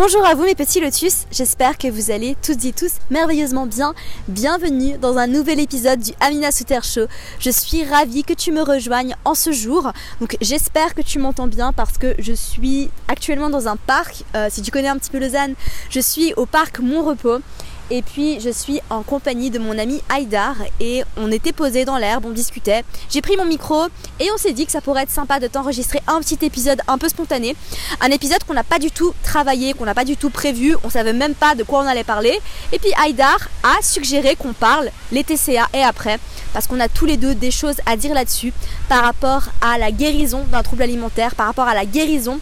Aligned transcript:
Bonjour 0.00 0.24
à 0.24 0.36
vous 0.36 0.44
mes 0.44 0.54
petits 0.54 0.78
lotus, 0.78 1.26
j'espère 1.32 1.76
que 1.76 1.88
vous 1.88 2.12
allez 2.12 2.36
toutes 2.40 2.64
et 2.64 2.72
tous 2.72 2.92
merveilleusement 3.10 3.66
bien. 3.66 3.94
Bienvenue 4.28 4.96
dans 4.96 5.18
un 5.18 5.26
nouvel 5.26 5.58
épisode 5.58 5.98
du 5.98 6.12
Amina 6.20 6.52
Souter 6.52 6.78
Show. 6.84 7.08
Je 7.40 7.50
suis 7.50 7.82
ravie 7.82 8.22
que 8.22 8.32
tu 8.32 8.52
me 8.52 8.62
rejoignes 8.62 9.16
en 9.24 9.34
ce 9.34 9.50
jour. 9.50 9.90
Donc 10.20 10.36
j'espère 10.40 10.94
que 10.94 11.02
tu 11.02 11.18
m'entends 11.18 11.48
bien 11.48 11.72
parce 11.72 11.98
que 11.98 12.14
je 12.20 12.32
suis 12.32 12.90
actuellement 13.08 13.50
dans 13.50 13.66
un 13.66 13.74
parc. 13.74 14.22
Euh, 14.36 14.46
si 14.50 14.62
tu 14.62 14.70
connais 14.70 14.86
un 14.86 14.98
petit 14.98 15.10
peu 15.10 15.18
Lausanne, 15.18 15.54
je 15.90 15.98
suis 15.98 16.32
au 16.34 16.46
parc 16.46 16.78
Mon 16.78 17.02
Repos. 17.02 17.40
Et 17.90 18.02
puis 18.02 18.38
je 18.40 18.50
suis 18.50 18.80
en 18.90 19.02
compagnie 19.02 19.50
de 19.50 19.58
mon 19.58 19.78
ami 19.78 20.02
Haïdar 20.10 20.56
et 20.78 21.04
on 21.16 21.32
était 21.32 21.52
posé 21.52 21.84
dans 21.86 21.96
l'herbe, 21.96 22.26
on 22.26 22.30
discutait. 22.30 22.84
J'ai 23.08 23.22
pris 23.22 23.36
mon 23.36 23.46
micro 23.46 23.86
et 24.20 24.30
on 24.32 24.36
s'est 24.36 24.52
dit 24.52 24.66
que 24.66 24.72
ça 24.72 24.82
pourrait 24.82 25.04
être 25.04 25.10
sympa 25.10 25.40
de 25.40 25.46
t'enregistrer 25.46 26.02
un 26.06 26.20
petit 26.20 26.38
épisode 26.44 26.80
un 26.86 26.98
peu 26.98 27.08
spontané. 27.08 27.56
Un 28.00 28.10
épisode 28.10 28.44
qu'on 28.44 28.54
n'a 28.54 28.64
pas 28.64 28.78
du 28.78 28.90
tout 28.90 29.14
travaillé, 29.22 29.72
qu'on 29.72 29.86
n'a 29.86 29.94
pas 29.94 30.04
du 30.04 30.16
tout 30.16 30.28
prévu, 30.28 30.76
on 30.84 30.90
savait 30.90 31.14
même 31.14 31.34
pas 31.34 31.54
de 31.54 31.62
quoi 31.62 31.80
on 31.80 31.86
allait 31.86 32.04
parler. 32.04 32.38
Et 32.72 32.78
puis 32.78 32.92
Haïdar 33.02 33.48
a 33.62 33.82
suggéré 33.82 34.36
qu'on 34.36 34.52
parle 34.52 34.90
les 35.10 35.24
TCA 35.24 35.66
et 35.72 35.82
après 35.82 36.18
parce 36.52 36.66
qu'on 36.66 36.80
a 36.80 36.88
tous 36.88 37.06
les 37.06 37.16
deux 37.16 37.34
des 37.34 37.50
choses 37.50 37.76
à 37.86 37.96
dire 37.96 38.12
là-dessus 38.12 38.52
par 38.88 39.02
rapport 39.02 39.44
à 39.60 39.78
la 39.78 39.92
guérison 39.92 40.44
d'un 40.50 40.62
trouble 40.62 40.82
alimentaire, 40.82 41.34
par 41.34 41.46
rapport 41.46 41.68
à 41.68 41.74
la 41.74 41.86
guérison 41.86 42.38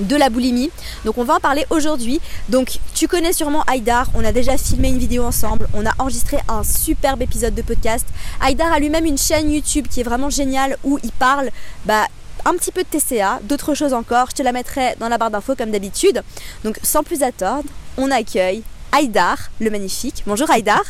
de 0.00 0.16
la 0.16 0.30
boulimie. 0.30 0.70
Donc 1.04 1.18
on 1.18 1.24
va 1.24 1.34
en 1.34 1.40
parler 1.40 1.66
aujourd'hui. 1.70 2.20
Donc 2.48 2.78
tu 2.94 3.08
connais 3.08 3.32
sûrement 3.32 3.62
Haïdar, 3.66 4.08
on 4.14 4.24
a 4.24 4.32
déjà 4.32 4.56
filmé 4.56 4.88
une 4.88 4.98
vidéo 4.98 5.24
ensemble, 5.24 5.68
on 5.74 5.86
a 5.86 5.92
enregistré 5.98 6.38
un 6.48 6.62
superbe 6.62 7.22
épisode 7.22 7.54
de 7.54 7.62
podcast. 7.62 8.06
Haïdar 8.40 8.72
a 8.72 8.78
lui-même 8.78 9.06
une 9.06 9.18
chaîne 9.18 9.50
YouTube 9.50 9.86
qui 9.88 10.00
est 10.00 10.04
vraiment 10.04 10.30
géniale 10.30 10.76
où 10.84 10.98
il 11.02 11.12
parle 11.12 11.50
bah, 11.84 12.06
un 12.44 12.54
petit 12.54 12.72
peu 12.72 12.82
de 12.82 12.88
TCA, 12.88 13.40
d'autres 13.42 13.74
choses 13.74 13.92
encore. 13.92 14.28
Je 14.30 14.36
te 14.36 14.42
la 14.42 14.52
mettrai 14.52 14.94
dans 14.98 15.08
la 15.08 15.18
barre 15.18 15.30
d'infos 15.30 15.56
comme 15.56 15.70
d'habitude. 15.70 16.22
Donc 16.64 16.78
sans 16.82 17.02
plus 17.02 17.22
attendre, 17.22 17.68
on 17.96 18.10
accueille 18.10 18.62
Haïdar, 18.92 19.50
le 19.60 19.70
magnifique. 19.70 20.22
Bonjour 20.26 20.50
Haïdar. 20.50 20.82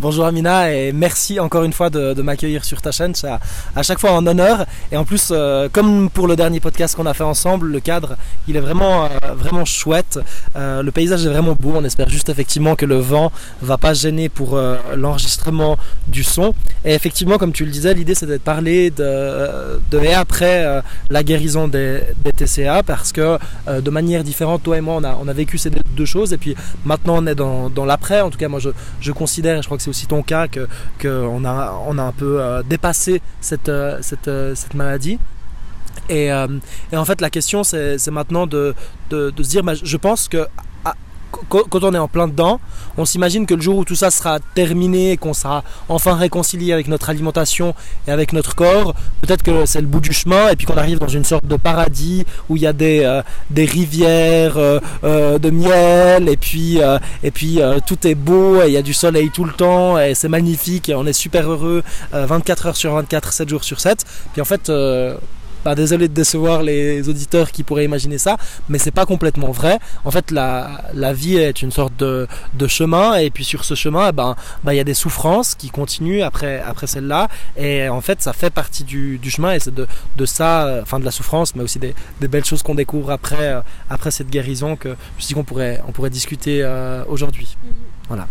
Bonjour 0.00 0.24
Amina 0.24 0.74
et 0.74 0.92
merci 0.92 1.38
encore 1.38 1.62
une 1.62 1.72
fois 1.72 1.88
de, 1.88 2.20
m'accueillir 2.22 2.64
sur 2.64 2.82
ta 2.82 2.90
chaîne. 2.90 3.14
C'est 3.14 3.28
à, 3.28 3.82
chaque 3.82 4.00
fois 4.00 4.10
un 4.10 4.26
honneur. 4.26 4.66
Et 4.90 4.96
en 4.96 5.04
plus, 5.04 5.28
euh, 5.30 5.68
comme 5.70 6.10
pour 6.10 6.26
le 6.26 6.34
dernier 6.34 6.58
podcast 6.58 6.96
qu'on 6.96 7.06
a 7.06 7.14
fait 7.14 7.22
ensemble, 7.22 7.68
le 7.68 7.78
cadre, 7.78 8.16
il 8.48 8.56
est 8.56 8.60
vraiment, 8.60 9.04
euh, 9.04 9.08
vraiment 9.36 9.64
chouette. 9.64 10.18
Euh, 10.56 10.82
le 10.82 10.90
paysage 10.90 11.24
est 11.24 11.28
vraiment 11.28 11.54
beau. 11.54 11.74
On 11.76 11.84
espère 11.84 12.08
juste 12.08 12.28
effectivement 12.28 12.74
que 12.74 12.84
le 12.84 12.96
vent 12.96 13.30
va 13.60 13.78
pas 13.78 13.94
gêner 13.94 14.28
pour 14.28 14.58
l'enregistrement 14.96 15.78
du 16.08 16.24
son. 16.24 16.52
Et 16.84 16.94
effectivement, 16.94 17.38
comme 17.38 17.52
tu 17.52 17.64
le 17.64 17.70
disais, 17.70 17.94
l'idée 17.94 18.16
c'était 18.16 18.32
de 18.32 18.38
parler 18.38 18.90
de, 18.90 19.78
et 20.02 20.14
après 20.14 20.82
la 21.10 21.22
guérison 21.22 21.68
des, 21.68 22.00
TCA 22.36 22.82
parce 22.82 23.12
que 23.12 23.38
de 23.68 23.90
manière 23.90 24.24
différente, 24.24 24.62
toi 24.64 24.78
et 24.78 24.80
moi, 24.80 24.96
on 24.96 25.04
a, 25.04 25.16
on 25.20 25.28
a 25.28 25.32
vécu 25.32 25.58
ces 25.58 25.70
deux 25.70 26.06
choses. 26.06 26.32
Et 26.32 26.38
puis 26.38 26.56
maintenant, 26.84 27.22
on 27.22 27.26
est 27.26 27.36
dans, 27.36 27.70
dans 27.70 27.84
l'après. 27.84 28.20
En 28.20 28.30
tout 28.30 28.38
cas, 28.38 28.48
moi, 28.48 28.58
je, 28.58 28.70
je 29.00 29.12
considère 29.12 29.61
je 29.62 29.66
crois 29.66 29.76
que 29.76 29.82
c'est 29.82 29.90
aussi 29.90 30.06
ton 30.06 30.22
cas, 30.22 30.46
qu'on 31.00 31.44
a, 31.44 31.82
on 31.86 31.98
a 31.98 32.02
un 32.02 32.12
peu 32.12 32.40
euh, 32.40 32.62
dépassé 32.62 33.22
cette, 33.40 33.68
euh, 33.68 33.98
cette, 34.02 34.28
euh, 34.28 34.54
cette 34.54 34.74
maladie. 34.74 35.18
Et, 36.08 36.26
et, 36.26 36.96
en 36.96 37.04
fait, 37.04 37.20
la 37.20 37.30
question, 37.30 37.64
c'est 37.64 38.10
maintenant 38.10 38.46
de, 38.46 38.74
de, 39.10 39.30
de, 39.30 39.42
se 39.42 39.48
dire, 39.50 39.62
bah, 39.62 39.74
je 39.74 39.96
pense 39.96 40.28
que 40.28 40.46
quand 41.48 41.84
on 41.84 41.94
est 41.94 41.98
en 41.98 42.08
plein 42.08 42.28
dedans, 42.28 42.60
on 42.96 43.04
s'imagine 43.04 43.46
que 43.46 43.54
le 43.54 43.60
jour 43.60 43.78
où 43.78 43.84
tout 43.84 43.94
ça 43.94 44.10
sera 44.10 44.38
terminé, 44.54 45.16
qu'on 45.16 45.34
sera 45.34 45.64
enfin 45.88 46.14
réconcilié 46.14 46.72
avec 46.72 46.88
notre 46.88 47.10
alimentation 47.10 47.74
et 48.06 48.10
avec 48.10 48.32
notre 48.32 48.54
corps, 48.54 48.94
peut-être 49.22 49.42
que 49.42 49.66
c'est 49.66 49.80
le 49.80 49.86
bout 49.86 50.00
du 50.00 50.12
chemin 50.12 50.48
et 50.50 50.56
puis 50.56 50.66
qu'on 50.66 50.76
arrive 50.76 50.98
dans 50.98 51.08
une 51.08 51.24
sorte 51.24 51.46
de 51.46 51.56
paradis 51.56 52.24
où 52.48 52.56
il 52.56 52.62
y 52.62 52.66
a 52.66 52.72
des, 52.72 53.00
euh, 53.04 53.22
rivières 53.56 54.56
euh, 54.56 54.80
euh, 55.04 55.38
de 55.38 55.50
miel 55.50 56.28
et 56.28 56.36
puis, 56.36 56.78
et 57.22 57.30
puis 57.30 57.60
tout 57.86 58.06
est 58.06 58.14
beau 58.14 58.62
et 58.62 58.66
il 58.66 58.72
y 58.72 58.76
a 58.76 58.82
du 58.82 58.94
soleil 58.94 59.30
tout 59.30 59.44
le 59.44 59.52
temps 59.52 59.98
et 59.98 60.14
c'est 60.14 60.28
magnifique 60.28 60.88
et 60.88 60.94
on 60.94 61.06
est 61.06 61.12
super 61.12 61.50
heureux 61.50 61.82
24 62.12 62.66
heures 62.66 62.76
sur 62.76 62.94
24, 62.94 63.32
7 63.32 63.48
jours 63.48 63.64
sur 63.64 63.80
7. 63.80 64.04
Puis 64.32 64.42
en 64.42 64.44
fait, 64.44 64.70
bah, 65.64 65.74
désolé 65.74 66.08
de 66.08 66.14
décevoir 66.14 66.62
les 66.62 67.08
auditeurs 67.08 67.50
qui 67.50 67.62
pourraient 67.62 67.84
imaginer 67.84 68.18
ça, 68.18 68.36
mais 68.68 68.78
c'est 68.78 68.90
pas 68.90 69.06
complètement 69.06 69.50
vrai. 69.50 69.78
En 70.04 70.10
fait, 70.10 70.30
la, 70.30 70.82
la 70.94 71.12
vie 71.12 71.36
est 71.36 71.62
une 71.62 71.70
sorte 71.70 71.96
de, 71.98 72.26
de 72.54 72.66
chemin, 72.66 73.14
et 73.16 73.30
puis 73.30 73.44
sur 73.44 73.64
ce 73.64 73.74
chemin, 73.74 74.08
eh 74.08 74.12
ben, 74.12 74.36
bah, 74.64 74.74
il 74.74 74.76
y 74.76 74.80
a 74.80 74.84
des 74.84 74.94
souffrances 74.94 75.54
qui 75.54 75.70
continuent 75.70 76.22
après, 76.22 76.60
après 76.60 76.86
celle-là, 76.86 77.28
et 77.56 77.88
en 77.88 78.00
fait, 78.00 78.22
ça 78.22 78.32
fait 78.32 78.50
partie 78.50 78.84
du, 78.84 79.18
du 79.18 79.30
chemin, 79.30 79.52
et 79.52 79.60
c'est 79.60 79.74
de, 79.74 79.86
de 80.16 80.26
ça, 80.26 80.80
enfin 80.82 80.98
de 80.98 81.04
la 81.04 81.10
souffrance, 81.10 81.54
mais 81.54 81.62
aussi 81.62 81.78
des, 81.78 81.94
des 82.20 82.28
belles 82.28 82.44
choses 82.44 82.62
qu'on 82.62 82.74
découvre 82.74 83.10
après, 83.10 83.54
euh, 83.54 83.60
après 83.90 84.10
cette 84.10 84.30
guérison 84.30 84.76
que 84.76 84.96
je 85.18 85.26
dis 85.26 85.34
qu'on 85.34 85.44
pourrait, 85.44 85.80
on 85.86 85.92
pourrait 85.92 86.10
discuter 86.10 86.60
euh, 86.62 87.04
aujourd'hui. 87.08 87.56
Mm-hmm. 87.64 87.72
Voilà. 88.08 88.26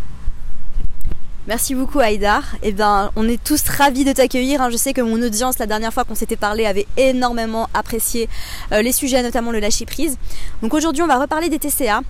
Merci 1.47 1.73
beaucoup 1.73 1.99
Haïdar. 1.99 2.43
Eh 2.61 2.71
bien, 2.71 3.11
on 3.15 3.27
est 3.27 3.43
tous 3.43 3.67
ravis 3.67 4.03
de 4.03 4.11
t'accueillir. 4.11 4.61
Hein. 4.61 4.69
Je 4.69 4.77
sais 4.77 4.93
que 4.93 5.01
mon 5.01 5.19
audience, 5.23 5.57
la 5.57 5.65
dernière 5.65 5.91
fois 5.91 6.03
qu'on 6.03 6.13
s'était 6.13 6.35
parlé, 6.35 6.67
avait 6.67 6.85
énormément 6.97 7.67
apprécié 7.73 8.29
euh, 8.71 8.83
les 8.83 8.91
sujets, 8.91 9.23
notamment 9.23 9.51
le 9.51 9.59
lâcher 9.59 9.85
prise. 9.85 10.17
Donc 10.61 10.75
aujourd'hui, 10.75 11.01
on 11.01 11.07
va 11.07 11.17
reparler 11.19 11.49
des 11.49 11.57
TCA. 11.57 12.01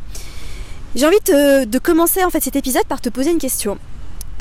J'ai 0.96 1.08
envie 1.08 1.20
de, 1.26 1.80
commencer 1.80 2.22
en 2.26 2.30
fait 2.30 2.44
cet 2.44 2.58
épisode 2.58 2.84
par 2.84 3.00
te 3.00 3.08
poser 3.08 3.32
une 3.32 3.38
question. 3.38 3.78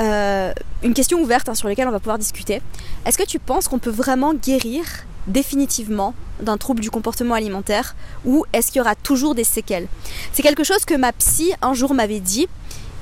Euh, 0.00 0.52
une 0.82 0.94
question 0.94 1.20
ouverte 1.20 1.48
hein, 1.48 1.54
sur 1.54 1.68
laquelle 1.68 1.86
on 1.86 1.92
va 1.92 2.00
pouvoir 2.00 2.18
discuter. 2.18 2.60
Est-ce 3.06 3.16
que 3.16 3.26
tu 3.26 3.38
penses 3.38 3.68
qu'on 3.68 3.78
peut 3.78 3.90
vraiment 3.90 4.34
guérir 4.34 4.82
définitivement 5.28 6.14
d'un 6.42 6.56
trouble 6.56 6.80
du 6.80 6.90
comportement 6.90 7.34
alimentaire 7.34 7.94
ou 8.24 8.44
est-ce 8.52 8.72
qu'il 8.72 8.78
y 8.78 8.80
aura 8.80 8.96
toujours 8.96 9.36
des 9.36 9.44
séquelles? 9.44 9.86
C'est 10.32 10.42
quelque 10.42 10.64
chose 10.64 10.84
que 10.84 10.94
ma 10.94 11.12
psy 11.12 11.52
un 11.62 11.74
jour 11.74 11.94
m'avait 11.94 12.18
dit 12.18 12.48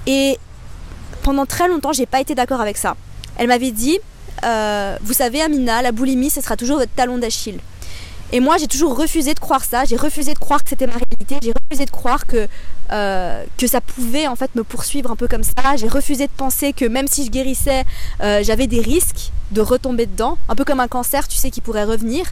et 0.07 0.39
pendant 1.29 1.45
très 1.45 1.69
longtemps, 1.69 1.93
j'ai 1.93 2.07
pas 2.07 2.23
été 2.23 2.35
d'accord 2.35 2.63
avec 2.63 2.79
ça. 2.79 2.97
Elle 3.37 3.49
m'avait 3.49 3.71
dit, 3.71 3.99
euh, 4.47 4.97
vous 5.03 5.13
savez, 5.13 5.43
Amina, 5.43 5.83
la 5.83 5.93
boulimie, 5.93 6.31
ce 6.31 6.41
sera 6.41 6.57
toujours 6.57 6.79
votre 6.79 6.95
talon 6.95 7.19
d'Achille. 7.19 7.59
Et 8.33 8.41
moi, 8.41 8.57
j'ai 8.57 8.67
toujours 8.67 8.97
refusé 8.97 9.35
de 9.35 9.39
croire 9.39 9.63
ça. 9.63 9.85
J'ai 9.85 9.97
refusé 9.97 10.33
de 10.33 10.39
croire 10.39 10.65
que 10.65 10.71
c'était 10.71 10.87
ma 10.87 10.95
réalité. 10.95 11.37
J'ai 11.43 11.53
refusé 11.53 11.85
de 11.85 11.91
croire 11.91 12.25
que, 12.25 12.49
euh, 12.93 13.45
ça 13.67 13.83
pouvait 13.83 14.27
en 14.27 14.37
fait 14.37 14.55
me 14.55 14.65
poursuivre 14.65 15.11
un 15.11 15.17
peu 15.17 15.29
comme 15.29 15.43
ça. 15.43 15.77
J'ai 15.77 15.89
refusé 15.89 16.29
de 16.29 16.33
penser 16.35 16.73
que 16.73 16.87
même 16.87 17.09
si 17.09 17.27
je 17.27 17.31
guérissais, 17.31 17.85
euh, 18.23 18.43
j'avais 18.43 18.67
des 18.67 18.81
risques 18.81 19.31
de 19.51 19.61
retomber 19.61 20.07
dedans, 20.07 20.39
un 20.49 20.55
peu 20.55 20.65
comme 20.65 20.81
un 20.81 20.89
cancer, 20.89 21.29
tu 21.29 21.37
sais, 21.37 21.51
qui 21.51 21.61
pourrait 21.61 21.85
revenir. 21.85 22.25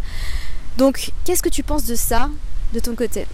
Donc, 0.78 1.12
qu'est-ce 1.26 1.42
que 1.42 1.50
tu 1.50 1.62
penses 1.62 1.84
de 1.84 1.96
ça, 1.96 2.30
de 2.72 2.80
ton 2.80 2.94
côté? 2.94 3.26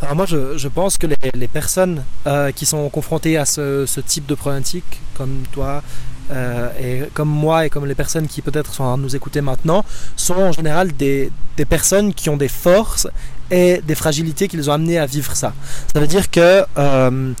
Alors 0.00 0.14
moi, 0.14 0.26
je, 0.26 0.68
pense 0.68 0.96
que 0.96 1.06
les, 1.06 1.48
personnes 1.48 2.04
euh, 2.26 2.52
qui 2.52 2.66
sont 2.66 2.88
confrontées 2.88 3.36
à 3.36 3.44
ce, 3.44 3.84
type 4.00 4.26
de 4.26 4.36
problématique, 4.36 5.00
comme 5.14 5.42
toi, 5.50 5.82
euh, 6.30 6.68
et 6.80 7.08
comme 7.14 7.28
moi, 7.28 7.66
et 7.66 7.70
comme 7.70 7.84
les 7.84 7.96
personnes 7.96 8.28
qui 8.28 8.40
peut-être 8.40 8.72
sont 8.72 8.92
à 8.92 8.96
nous 8.96 9.16
écouter 9.16 9.40
maintenant, 9.40 9.84
sont 10.14 10.34
en 10.34 10.52
général 10.52 10.92
des, 10.92 11.32
personnes 11.68 12.14
qui 12.14 12.30
ont 12.30 12.36
des 12.36 12.48
forces 12.48 13.08
et 13.50 13.80
des 13.84 13.96
fragilités 13.96 14.46
qui 14.46 14.56
les 14.56 14.68
ont 14.68 14.74
amenées 14.74 14.98
à 14.98 15.06
vivre 15.06 15.34
ça. 15.34 15.52
Ça 15.92 15.98
veut 15.98 16.06
dire 16.06 16.30
que 16.30 16.64
euh, 16.78 17.32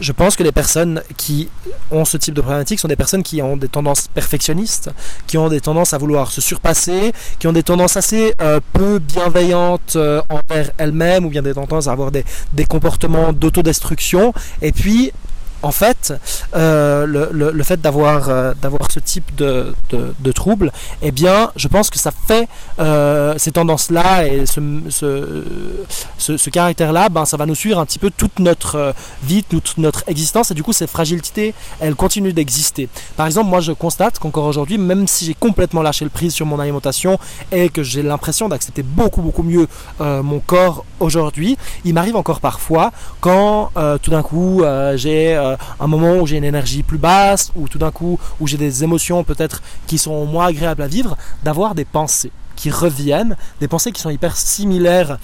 je 0.00 0.12
pense 0.12 0.34
que 0.34 0.42
les 0.42 0.52
personnes 0.52 1.02
qui 1.16 1.48
ont 1.90 2.04
ce 2.04 2.16
type 2.16 2.34
de 2.34 2.40
problématique 2.40 2.80
sont 2.80 2.88
des 2.88 2.96
personnes 2.96 3.22
qui 3.22 3.42
ont 3.42 3.56
des 3.56 3.68
tendances 3.68 4.08
perfectionnistes, 4.08 4.90
qui 5.26 5.36
ont 5.38 5.48
des 5.48 5.60
tendances 5.60 5.92
à 5.92 5.98
vouloir 5.98 6.30
se 6.30 6.40
surpasser, 6.40 7.12
qui 7.38 7.46
ont 7.46 7.52
des 7.52 7.62
tendances 7.62 7.96
assez 7.96 8.34
euh, 8.40 8.60
peu 8.72 8.98
bienveillantes 8.98 9.96
euh, 9.96 10.22
envers 10.28 10.70
elles-mêmes, 10.78 11.24
ou 11.26 11.28
bien 11.28 11.42
des 11.42 11.54
tendances 11.54 11.86
à 11.86 11.92
avoir 11.92 12.10
des, 12.10 12.24
des 12.54 12.64
comportements 12.64 13.32
d'autodestruction, 13.32 14.32
et 14.62 14.72
puis 14.72 15.12
en 15.62 15.72
fait, 15.72 16.12
euh, 16.54 17.06
le, 17.06 17.62
fait 17.62 17.80
d'avoir 17.80 18.28
euh, 18.28 18.54
d'avoir 18.60 18.90
ce 18.90 18.98
type 18.98 19.34
de, 19.36 19.74
de, 19.90 20.32
trouble, 20.32 20.72
eh 21.02 21.10
bien, 21.10 21.50
je 21.56 21.68
pense 21.68 21.90
que 21.90 21.98
ça 21.98 22.10
fait 22.10 22.48
euh, 22.78 23.34
ces 23.36 23.52
tendances-là 23.52 24.26
et 24.26 24.46
ce, 24.46 24.60
ce, 24.88 26.36
ce, 26.36 26.50
caractère-là, 26.50 27.08
ben, 27.08 27.24
ça 27.24 27.36
va 27.36 27.46
nous 27.46 27.54
suivre 27.54 27.78
un 27.78 27.84
petit 27.84 27.98
peu 27.98 28.10
toute 28.10 28.38
notre 28.38 28.94
vie, 29.22 29.44
toute 29.44 29.76
notre 29.76 30.04
existence, 30.06 30.50
et 30.50 30.54
du 30.54 30.62
coup, 30.62 30.72
cette 30.72 30.90
fragilité, 30.90 31.54
elle 31.80 31.94
continue 31.94 32.32
d'exister. 32.32 32.88
Par 33.16 33.26
exemple, 33.26 33.50
moi, 33.50 33.60
je 33.60 33.72
constate 33.72 34.18
qu'encore 34.18 34.44
aujourd'hui, 34.44 34.78
même 34.78 35.06
si 35.06 35.26
j'ai 35.26 35.34
complètement 35.34 35.82
lâché 35.82 36.04
le 36.04 36.10
prise 36.10 36.32
sur 36.32 36.46
mon 36.46 36.58
alimentation 36.58 37.18
et 37.52 37.68
que 37.68 37.82
j'ai 37.82 38.02
l'impression 38.02 38.48
d'accepter 38.48 38.82
beaucoup, 38.82 39.20
beaucoup 39.22 39.42
mieux 39.42 39.68
mon 40.00 40.40
corps 40.40 40.84
aujourd'hui, 41.00 41.56
il 41.84 41.94
m'arrive 41.94 42.16
encore 42.16 42.40
parfois 42.40 42.92
quand 43.20 43.70
tout 44.02 44.10
d'un 44.10 44.22
coup 44.22 44.62
j'ai 44.94 45.36
euh, 45.50 45.56
un 45.78 45.86
moment 45.86 46.16
où 46.16 46.26
j'ai 46.26 46.36
une 46.36 46.44
énergie 46.44 46.82
plus 46.82 46.98
basse, 46.98 47.52
ou 47.56 47.68
tout 47.68 47.78
d'un 47.78 47.90
coup 47.90 48.18
où 48.40 48.46
j'ai 48.46 48.56
des 48.56 48.84
émotions 48.84 49.24
peut-être 49.24 49.62
qui 49.86 49.98
sont 49.98 50.24
moins 50.26 50.46
agréables 50.46 50.82
à 50.82 50.86
vivre, 50.86 51.16
d'avoir 51.44 51.74
des 51.74 51.84
pensées 51.84 52.32
qui 52.56 52.70
reviennent, 52.70 53.36
des 53.60 53.68
pensées 53.68 53.92
qui 53.92 54.00
sont 54.00 54.10
hyper 54.10 54.36
similaires 54.36 55.18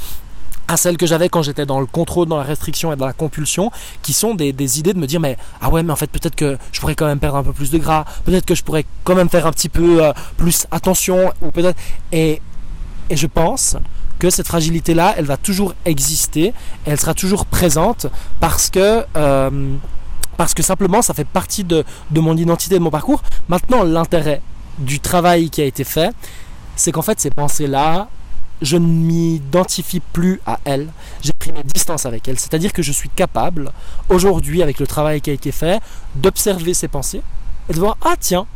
à 0.69 0.77
celles 0.77 0.97
que 0.97 1.07
j'avais 1.07 1.29
quand 1.29 1.43
j'étais 1.43 1.67
dans 1.67 1.81
le 1.81 1.87
contrôle, 1.87 2.27
dans 2.27 2.39
la 2.39 2.43
restriction 2.43 2.93
et 2.93 2.97
dans 2.97 3.07
la 3.07 3.13
compulsion, 3.13 3.71
qui 4.03 4.13
sont 4.13 4.35
des, 4.35 4.79
idées 4.79 4.93
de 4.95 4.99
me 4.99 5.07
dire 5.07 5.21
mais 5.21 5.37
ah 5.61 5.71
ouais 5.71 5.83
mais 5.83 5.93
en 5.93 5.97
fait 5.97 6.11
peut-être 6.11 6.35
que 6.35 6.59
je 6.73 6.81
pourrais 6.81 6.95
quand 6.95 7.07
même 7.07 7.19
perdre 7.19 7.37
un 7.37 7.45
peu 7.45 7.53
plus 7.53 7.71
de 7.71 7.79
gras, 7.79 8.05
peut-être 8.25 8.47
que 8.47 8.55
je 8.55 8.65
pourrais 8.65 8.85
quand 9.05 9.15
même 9.15 9.29
faire 9.29 9.47
un 9.47 9.53
petit 9.53 9.69
peu 9.69 10.05
euh, 10.05 10.13
plus 10.37 10.67
attention 10.71 11.33
ou 11.43 11.51
peut-être 11.51 11.79
et 12.13 12.41
et 13.09 13.17
je 13.17 13.29
pense 13.29 13.77
que 14.19 14.31
cette 14.31 14.49
fragilité 14.49 14.95
là 14.95 15.15
elle 15.17 15.27
va 15.27 15.37
toujours 15.37 15.75
exister, 15.85 16.53
elle 16.85 16.99
sera 16.99 17.15
toujours 17.15 17.47
présente 17.47 18.07
parce 18.41 18.71
que 18.71 19.05
euh, 19.17 19.77
parce 20.37 20.55
que 20.55 20.63
simplement 20.63 21.03
ça 21.03 21.15
fait 21.15 21.25
partie 21.25 21.65
de, 21.65 21.85
mon 22.15 22.37
identité, 22.37 22.77
de 22.77 22.83
mon 22.83 22.91
parcours. 22.91 23.23
Maintenant, 23.49 23.83
l'intérêt 23.83 24.43
du 24.79 25.01
travail 25.01 25.51
qui 25.51 25.63
a 25.63 25.65
été 25.65 25.85
fait, 25.85 26.15
c'est 26.77 26.93
qu'en 26.93 27.03
fait 27.03 27.19
ces 27.21 27.31
pensées-là, 27.31 28.09
je 28.63 28.77
ne 28.77 28.87
m'identifie 28.87 30.01
plus 30.01 30.41
à 30.47 30.59
elles, 30.65 30.89
j'ai 31.23 31.33
pris 31.33 31.53
mes 31.53 31.63
distances 31.63 32.07
avec 32.07 32.27
elles. 32.27 32.39
C'est-à-dire 32.39 32.73
que 32.73 32.83
je 32.83 32.93
suis 32.93 33.11
capable, 33.11 33.71
aujourd'hui, 34.09 34.63
avec 34.63 34.81
le 34.81 34.87
travail 34.87 35.21
qui 35.21 35.31
a 35.31 35.35
été 35.35 35.53
fait, 35.53 35.81
d'observer 36.15 36.73
ces 36.73 36.89
pensées 36.89 37.21
et 37.69 37.75
de 37.75 37.79
voir, 37.79 37.99
ah 38.03 38.15
tiens, 38.19 38.47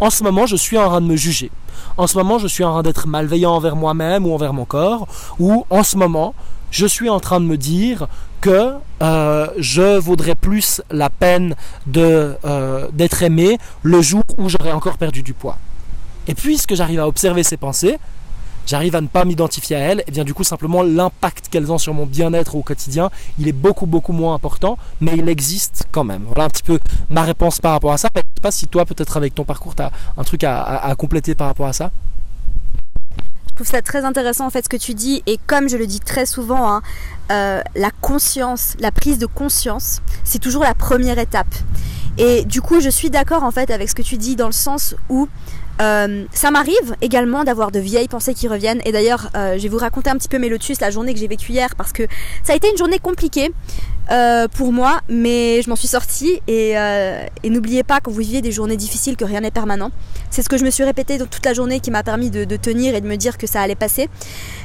en 0.00 0.10
ce 0.10 0.24
moment, 0.24 0.46
je 0.46 0.56
suis 0.56 0.76
en 0.76 0.88
train 0.88 1.00
de 1.00 1.06
me 1.06 1.16
juger. 1.16 1.50
En 1.96 2.06
ce 2.06 2.18
moment, 2.18 2.38
je 2.38 2.48
suis 2.48 2.64
en 2.64 2.72
train 2.72 2.82
d'être 2.82 3.06
malveillant 3.06 3.52
envers 3.52 3.76
moi-même 3.76 4.26
ou 4.26 4.34
envers 4.34 4.52
mon 4.52 4.64
corps. 4.64 5.06
Ou 5.38 5.64
en 5.70 5.82
ce 5.82 5.96
moment, 5.96 6.34
je 6.74 6.86
suis 6.86 7.08
en 7.08 7.20
train 7.20 7.40
de 7.40 7.46
me 7.46 7.56
dire 7.56 8.08
que 8.40 8.72
euh, 9.00 9.46
je 9.58 9.96
vaudrais 9.96 10.34
plus 10.34 10.82
la 10.90 11.08
peine 11.08 11.54
de, 11.86 12.34
euh, 12.44 12.88
d'être 12.92 13.22
aimé 13.22 13.58
le 13.84 14.02
jour 14.02 14.24
où 14.38 14.48
j'aurais 14.48 14.72
encore 14.72 14.98
perdu 14.98 15.22
du 15.22 15.34
poids. 15.34 15.56
Et 16.26 16.34
puisque 16.34 16.74
j'arrive 16.74 16.98
à 16.98 17.06
observer 17.06 17.44
ces 17.44 17.56
pensées, 17.56 17.96
j'arrive 18.66 18.96
à 18.96 19.00
ne 19.00 19.06
pas 19.06 19.24
m'identifier 19.24 19.76
à 19.76 19.78
elles, 19.78 20.02
et 20.08 20.10
bien 20.10 20.24
du 20.24 20.34
coup 20.34 20.42
simplement 20.42 20.82
l'impact 20.82 21.46
qu'elles 21.48 21.70
ont 21.70 21.78
sur 21.78 21.94
mon 21.94 22.06
bien-être 22.06 22.56
au 22.56 22.62
quotidien, 22.62 23.08
il 23.38 23.46
est 23.46 23.52
beaucoup 23.52 23.86
beaucoup 23.86 24.12
moins 24.12 24.34
important, 24.34 24.76
mais 25.00 25.12
il 25.16 25.28
existe 25.28 25.84
quand 25.92 26.02
même. 26.02 26.24
Voilà 26.26 26.46
un 26.46 26.50
petit 26.50 26.64
peu 26.64 26.80
ma 27.08 27.22
réponse 27.22 27.60
par 27.60 27.70
rapport 27.70 27.92
à 27.92 27.98
ça. 27.98 28.08
Je 28.16 28.18
ne 28.18 28.24
sais 28.24 28.42
pas 28.42 28.50
si 28.50 28.66
toi 28.66 28.84
peut-être 28.84 29.16
avec 29.16 29.32
ton 29.32 29.44
parcours 29.44 29.76
tu 29.76 29.82
as 29.82 29.92
un 30.16 30.24
truc 30.24 30.42
à 30.42 30.92
compléter 30.98 31.36
par 31.36 31.46
rapport 31.46 31.66
à 31.66 31.72
ça. 31.72 31.92
Je 33.54 33.58
trouve 33.62 33.70
ça 33.70 33.82
très 33.82 34.04
intéressant 34.04 34.46
en 34.46 34.50
fait 34.50 34.64
ce 34.64 34.68
que 34.68 34.76
tu 34.76 34.94
dis 34.94 35.22
et 35.26 35.38
comme 35.46 35.68
je 35.68 35.76
le 35.76 35.86
dis 35.86 36.00
très 36.00 36.26
souvent, 36.26 36.68
hein, 36.68 36.82
euh, 37.30 37.62
la 37.76 37.92
conscience, 38.00 38.74
la 38.80 38.90
prise 38.90 39.18
de 39.18 39.26
conscience, 39.26 40.02
c'est 40.24 40.40
toujours 40.40 40.64
la 40.64 40.74
première 40.74 41.20
étape. 41.20 41.54
Et 42.18 42.44
du 42.46 42.60
coup, 42.60 42.80
je 42.80 42.90
suis 42.90 43.10
d'accord 43.10 43.44
en 43.44 43.52
fait 43.52 43.70
avec 43.70 43.88
ce 43.88 43.94
que 43.94 44.02
tu 44.02 44.16
dis 44.16 44.34
dans 44.34 44.46
le 44.46 44.52
sens 44.52 44.96
où 45.08 45.28
euh, 45.80 46.24
ça 46.32 46.50
m'arrive 46.50 46.94
également 47.00 47.42
d'avoir 47.42 47.72
de 47.72 47.80
vieilles 47.80 48.08
pensées 48.08 48.34
qui 48.34 48.48
reviennent. 48.48 48.80
Et 48.84 48.92
d'ailleurs, 48.92 49.30
euh, 49.36 49.56
je 49.56 49.62
vais 49.62 49.68
vous 49.68 49.78
raconter 49.78 50.10
un 50.10 50.16
petit 50.16 50.28
peu 50.28 50.38
mes 50.38 50.48
lotus, 50.48 50.80
la 50.80 50.90
journée 50.90 51.12
que 51.14 51.20
j'ai 51.20 51.26
vécue 51.26 51.52
hier, 51.52 51.74
parce 51.76 51.92
que 51.92 52.04
ça 52.42 52.52
a 52.52 52.56
été 52.56 52.70
une 52.70 52.76
journée 52.76 52.98
compliquée 52.98 53.52
euh, 54.10 54.46
pour 54.48 54.72
moi, 54.72 55.00
mais 55.08 55.62
je 55.62 55.70
m'en 55.70 55.76
suis 55.76 55.88
sortie. 55.88 56.40
Et, 56.46 56.74
n'oubliez 57.44 57.82
pas, 57.82 58.00
quand 58.00 58.10
vous 58.10 58.20
vivez 58.20 58.42
des 58.42 58.52
journées 58.52 58.76
difficiles, 58.76 59.16
que 59.16 59.24
rien 59.24 59.40
n'est 59.40 59.50
permanent. 59.50 59.90
C'est 60.30 60.42
ce 60.42 60.48
que 60.48 60.56
je 60.56 60.64
me 60.64 60.70
suis 60.70 60.84
répété 60.84 61.18
toute 61.18 61.44
la 61.44 61.54
journée 61.54 61.80
qui 61.80 61.90
m'a 61.90 62.02
permis 62.02 62.30
de, 62.30 62.56
tenir 62.56 62.94
et 62.94 63.00
de 63.00 63.08
me 63.08 63.16
dire 63.16 63.38
que 63.38 63.46
ça 63.46 63.60
allait 63.60 63.74
passer. 63.74 64.08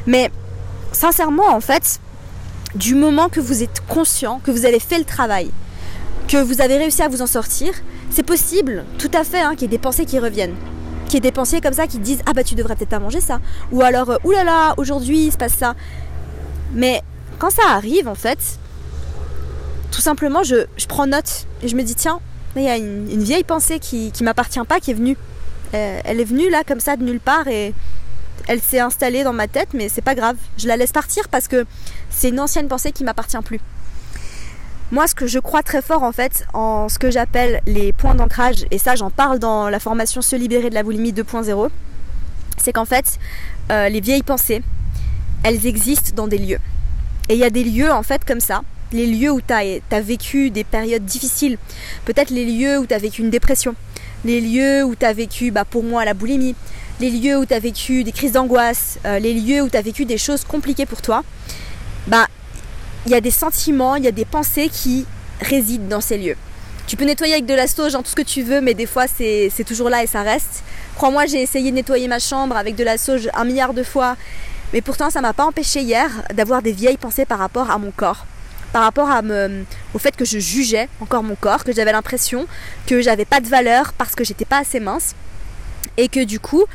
Mais 0.06 0.32
sincèrement, 0.92 1.48
en 1.50 1.62
fait, 1.62 2.00
du 2.76 2.94
moment 2.94 3.30
que 3.30 3.40
vous 3.40 3.64
êtes 3.64 3.82
conscient, 3.88 4.40
que 4.44 4.52
vous 4.52 4.66
avez 4.66 4.80
fait 4.80 5.00
le 5.00 5.06
travail, 5.06 5.50
que 6.28 6.38
vous 6.38 6.62
avez 6.62 6.78
réussi 6.78 7.02
à 7.02 7.08
vous 7.08 7.24
en 7.24 7.28
sortir, 7.28 7.74
c'est 8.12 8.24
possible, 8.24 8.86
tout 9.00 9.12
à 9.14 9.24
fait, 9.24 9.40
hein, 9.40 9.52
qu'il 9.54 9.64
y 9.64 9.66
ait 9.66 9.70
des 9.70 9.80
pensées 9.80 10.06
qui 10.06 10.20
reviennent 10.20 10.56
qui 11.10 11.18
est 11.18 11.22
dépensé 11.22 11.60
comme 11.60 11.74
ça, 11.74 11.88
qui 11.88 12.00
disent 12.00 12.22
Ah 12.26 12.34
bah 12.34 12.46
tu 12.46 12.56
devrais 12.56 12.76
peut-être 12.78 12.90
pas 12.90 13.00
manger 13.00 13.20
ça. 13.20 13.42
Ou 13.74 13.82
alors, 13.82 14.10
euh, 14.12 14.18
oulala, 14.24 14.76
aujourd'hui 14.78 15.26
il 15.26 15.32
se 15.32 15.38
passe 15.38 15.56
ça. 15.56 15.76
Mais 16.74 17.02
quand 17.40 17.50
ça 17.50 17.64
arrive, 17.72 18.08
en 18.08 18.16
fait, 18.16 18.38
tout 19.92 20.02
simplement, 20.02 20.44
je, 20.44 20.66
prends 20.88 21.08
note 21.08 21.48
et 21.62 21.68
je 21.68 21.76
me 21.76 21.84
dis 21.84 21.96
Tiens, 21.96 22.22
il 22.56 22.64
y 22.64 22.70
a 22.70 22.78
une, 22.78 23.24
vieille 23.24 23.44
pensée 23.44 23.80
qui, 23.80 24.12
qui 24.12 24.24
m'appartient 24.24 24.64
pas 24.68 24.80
qui 24.80 24.92
est 24.92 24.96
venue. 24.96 25.18
Euh, 25.74 26.00
elle 26.06 26.20
est 26.20 26.26
venue 26.26 26.50
là 26.50 26.64
comme 26.66 26.80
ça 26.80 26.96
de 26.96 27.04
nulle 27.04 27.20
part 27.20 27.48
et 27.48 27.74
elle 28.48 28.62
s'est 28.62 28.80
installée 28.80 29.24
dans 29.24 29.34
ma 29.34 29.48
tête, 29.48 29.70
mais 29.74 29.90
c'est 29.90 30.02
pas 30.02 30.16
grave. 30.16 30.38
Je 30.58 30.68
la 30.68 30.78
laisse 30.78 30.92
partir 30.92 31.28
parce 31.30 31.48
que 31.48 31.66
c'est 32.10 32.30
une 32.30 32.40
ancienne 32.40 32.68
pensée 32.68 32.92
qui 32.92 33.04
m'appartient 33.04 33.38
plus. 33.44 33.60
Moi, 34.92 35.06
ce 35.08 35.14
que 35.14 35.28
je 35.28 35.38
crois 35.38 35.62
très 35.62 35.84
fort 35.84 36.02
en 36.02 36.12
fait, 36.12 36.46
en 36.54 36.90
ce 36.90 36.98
que 36.98 37.12
j'appelle 37.12 37.62
les 37.68 37.94
points 37.94 38.16
d'ancrage, 38.16 38.66
et 38.72 38.80
ça 38.80 38.96
j'en 38.96 39.12
parle 39.12 39.38
dans 39.38 39.70
la 39.70 39.80
formation 39.80 40.22
Se 40.22 40.36
libérer 40.36 40.70
de 40.72 40.76
la 40.76 40.82
boulimie 40.82 41.14
2.0, 41.14 41.70
c'est 42.58 42.74
qu'en 42.74 42.86
fait, 42.86 43.20
euh, 43.72 43.88
les 43.90 44.02
vieilles 44.02 44.24
pensées, 44.24 44.64
elles 45.44 45.68
existent 45.68 46.12
dans 46.16 46.28
des 46.28 46.40
lieux. 46.40 46.60
Et 47.30 47.36
il 47.36 47.40
y 47.40 47.44
a 47.44 47.52
des 47.52 47.64
lieux 47.64 47.92
en 47.92 48.02
fait 48.02 48.26
comme 48.26 48.40
ça, 48.40 48.64
les 48.92 49.06
lieux 49.06 49.30
où 49.32 49.42
tu 49.42 49.54
as, 49.54 50.02
vécu 50.02 50.50
des 50.50 50.64
périodes 50.64 51.06
difficiles, 51.06 51.60
peut-être 52.06 52.32
les 52.32 52.46
lieux 52.46 52.80
où 52.80 52.88
tu 52.88 52.94
as 52.96 52.98
vécu 52.98 53.22
une 53.22 53.30
dépression, 53.30 53.76
les 54.26 54.42
lieux 54.42 54.84
où 54.84 54.96
tu 54.96 55.06
as 55.06 55.14
vécu, 55.14 55.52
bah, 55.52 55.66
pour 55.66 55.84
moi, 55.84 56.04
la 56.04 56.16
boulimie, 56.16 56.56
les 57.00 57.12
lieux 57.12 57.38
où 57.38 57.46
tu 57.46 57.58
vécu 57.60 58.04
des 58.04 58.12
crises 58.12 58.32
d'angoisse, 58.32 58.98
euh, 59.06 59.20
les 59.20 59.34
lieux 59.34 59.62
où 59.62 59.70
tu 59.70 59.80
vécu 59.80 60.06
des 60.06 60.18
choses 60.18 60.44
compliquées 60.44 60.88
pour 60.88 61.02
toi, 61.02 61.24
bah, 62.08 62.28
il 63.06 63.12
y 63.12 63.16
a 63.16 63.22
des 63.22 63.32
sentiments, 63.32 63.96
il 63.96 64.04
y 64.04 64.08
a 64.08 64.12
des 64.12 64.26
pensées 64.26 64.70
qui 64.70 65.06
résident 65.42 65.88
dans 65.88 66.02
ces 66.02 66.18
lieux. 66.18 66.36
Tu 66.88 66.98
peux 66.98 67.06
nettoyer 67.06 67.34
avec 67.34 67.46
de 67.46 67.54
la 67.54 67.68
sauge, 67.68 67.94
tout 67.94 68.02
ce 68.06 68.16
que 68.16 68.24
tu 68.24 68.42
veux, 68.42 68.62
mais 68.62 68.74
des 68.74 68.88
fois 68.88 69.06
c'est 69.08 69.64
toujours 69.66 69.90
là 69.90 70.04
et 70.04 70.08
ça 70.08 70.24
reste. 70.24 70.64
Crois-moi, 70.96 71.28
j'ai 71.28 71.42
essayé 71.42 71.70
de 71.70 71.76
nettoyer 71.76 72.08
ma 72.08 72.20
chambre 72.20 72.58
avec 72.58 72.76
de 72.76 72.84
la 72.84 72.98
sauge 72.98 73.30
un 73.36 73.46
milliard 73.46 73.74
de 73.74 73.84
fois, 73.84 74.18
mais 74.74 74.82
pourtant 74.82 75.10
ça 75.10 75.22
m'a 75.22 75.34
pas 75.34 75.46
empêché 75.46 75.82
hier 75.82 76.10
d'avoir 76.34 76.62
des 76.62 76.72
vieilles 76.72 76.98
pensées 76.98 77.26
par 77.26 77.40
rapport 77.40 77.70
à 77.70 77.78
mon 77.78 77.92
corps, 77.92 78.26
par 78.74 78.84
rapport 78.84 79.10
à 79.10 79.22
au 79.94 80.00
fait 80.00 80.16
que 80.16 80.26
je 80.26 80.40
jugeais 80.40 80.90
encore 81.00 81.24
mon 81.24 81.36
corps, 81.36 81.64
que 81.64 81.72
j'avais 81.72 81.92
l'impression 81.92 82.48
que 82.88 83.02
j'avais 83.02 83.26
pas 83.26 83.40
de 83.40 83.48
valeur 83.48 83.94
parce 83.94 84.16
que 84.16 84.24
j'étais 84.24 84.46
pas 84.46 84.58
assez 84.58 84.80
mince, 84.80 85.14
et 85.96 86.08
que 86.08 86.24
du 86.24 86.40
coup 86.40 86.66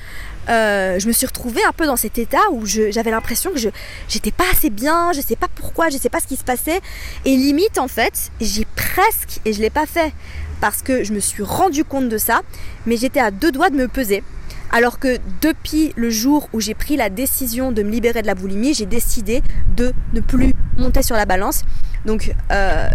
euh, 0.49 0.99
je 0.99 1.07
me 1.07 1.13
suis 1.13 1.27
retrouvée 1.27 1.65
un 1.65 1.73
peu 1.73 1.87
dans 1.87 1.97
cet 1.97 2.19
état 2.19 2.51
où 2.53 2.67
j'avais 2.67 3.11
l'impression 3.11 3.51
que 3.51 3.59
je 3.59 3.69
j'étais 4.09 4.31
pas 4.31 4.45
assez 4.53 4.71
bien, 4.71 5.13
je 5.13 5.21
sais 5.21 5.37
pas 5.37 5.49
pourquoi, 5.55 5.89
je 5.89 5.97
sais 5.97 6.11
pas 6.11 6.21
ce 6.21 6.27
qui 6.27 6.37
se 6.37 6.45
passait. 6.45 6.81
Et 7.25 7.37
limite, 7.37 7.79
en 7.79 7.89
fait, 7.89 8.31
j'ai 8.41 8.67
presque, 8.77 9.41
et 9.45 9.53
je 9.53 9.61
l'ai 9.61 9.71
pas 9.71 9.87
fait 9.87 10.13
parce 10.61 10.83
que 10.83 11.05
je 11.05 11.13
me 11.13 11.21
suis 11.21 11.43
rendu 11.43 11.85
compte 11.85 12.09
de 12.09 12.19
ça, 12.19 12.43
mais 12.87 12.97
j'étais 12.97 13.21
à 13.21 13.31
deux 13.31 13.53
doigts 13.53 13.71
de 13.71 13.77
me 13.77 13.89
peser. 13.89 14.23
Alors 14.71 14.99
que 14.99 15.19
depuis 15.41 15.93
le 15.95 16.11
jour 16.11 16.49
où 16.53 16.61
j'ai 16.61 16.75
pris 16.75 16.97
la 16.97 17.11
décision 17.11 17.71
de 17.71 17.83
me 17.83 17.91
libérer 17.91 18.23
de 18.23 18.27
la 18.27 18.35
boulimie, 18.35 18.75
j'ai 18.75 18.87
décidé 18.87 19.43
de 19.77 19.93
ne 20.13 20.21
plus 20.21 20.53
monter 20.79 21.03
sur 21.03 21.17
la 21.17 21.27
balance. 21.27 21.63
Donc, 22.05 22.35
euh, 22.51 22.89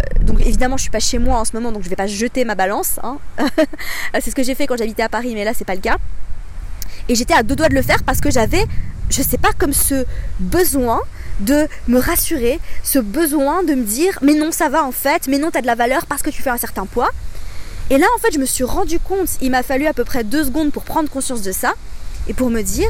évidemment, 0.45 0.77
je 0.77 0.83
suis 0.83 0.91
pas 0.91 1.00
chez 1.00 1.19
moi 1.19 1.39
en 1.39 1.45
ce 1.45 1.53
moment, 1.53 1.71
donc 1.71 1.83
je 1.83 1.89
vais 1.89 1.95
pas 1.95 2.07
jeter 2.07 2.43
ma 2.43 2.55
balance. 2.55 3.00
Hein. 3.01 3.17
c'est 4.19 4.29
ce 4.29 4.35
que 4.35 4.43
j'ai 4.43 4.55
fait 4.55 4.67
quand 4.67 4.77
j'habitais 4.77 5.03
à 5.03 5.09
Paris, 5.09 5.31
mais 5.33 5.43
là 5.43 5.53
c'est 5.53 5.65
pas 5.65 5.75
le 5.75 5.81
cas. 5.81 5.97
Et 7.09 7.15
j'étais 7.15 7.33
à 7.33 7.43
deux 7.43 7.55
doigts 7.55 7.69
de 7.69 7.75
le 7.75 7.81
faire 7.81 8.03
parce 8.03 8.21
que 8.21 8.31
j'avais, 8.31 8.65
je 9.09 9.21
sais 9.21 9.39
pas, 9.39 9.49
comme 9.57 9.73
ce 9.73 10.05
besoin 10.39 11.01
de 11.39 11.67
me 11.87 11.99
rassurer, 11.99 12.59
ce 12.83 12.99
besoin 12.99 13.63
de 13.63 13.73
me 13.73 13.83
dire 13.83 14.19
mais 14.21 14.35
non 14.35 14.51
ça 14.51 14.69
va 14.69 14.83
en 14.83 14.91
fait, 14.91 15.27
mais 15.27 15.37
non 15.37 15.51
tu 15.51 15.57
as 15.57 15.61
de 15.61 15.67
la 15.67 15.75
valeur 15.75 16.05
parce 16.05 16.21
que 16.21 16.29
tu 16.29 16.41
fais 16.41 16.49
un 16.49 16.57
certain 16.57 16.85
poids. 16.85 17.09
Et 17.89 17.97
là 17.97 18.05
en 18.15 18.19
fait 18.19 18.33
je 18.33 18.39
me 18.39 18.45
suis 18.45 18.63
rendu 18.63 18.99
compte, 18.99 19.29
il 19.41 19.51
m'a 19.51 19.63
fallu 19.63 19.87
à 19.87 19.93
peu 19.93 20.03
près 20.03 20.23
deux 20.23 20.43
secondes 20.43 20.71
pour 20.71 20.83
prendre 20.83 21.09
conscience 21.09 21.41
de 21.41 21.51
ça 21.51 21.73
et 22.27 22.33
pour 22.33 22.49
me 22.49 22.61
dire 22.61 22.89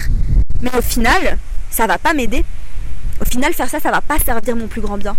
mais 0.61 0.71
au 0.77 0.81
final 0.81 1.37
ça 1.69 1.87
va 1.87 1.97
pas 1.97 2.13
m'aider. 2.13 2.43
Au 3.21 3.25
final 3.25 3.53
faire 3.53 3.69
ça 3.69 3.79
ça 3.79 3.91
va 3.91 4.01
pas 4.01 4.17
servir 4.19 4.55
mon 4.55 4.67
plus 4.67 4.81
grand 4.81 4.97
bien. 4.97 5.15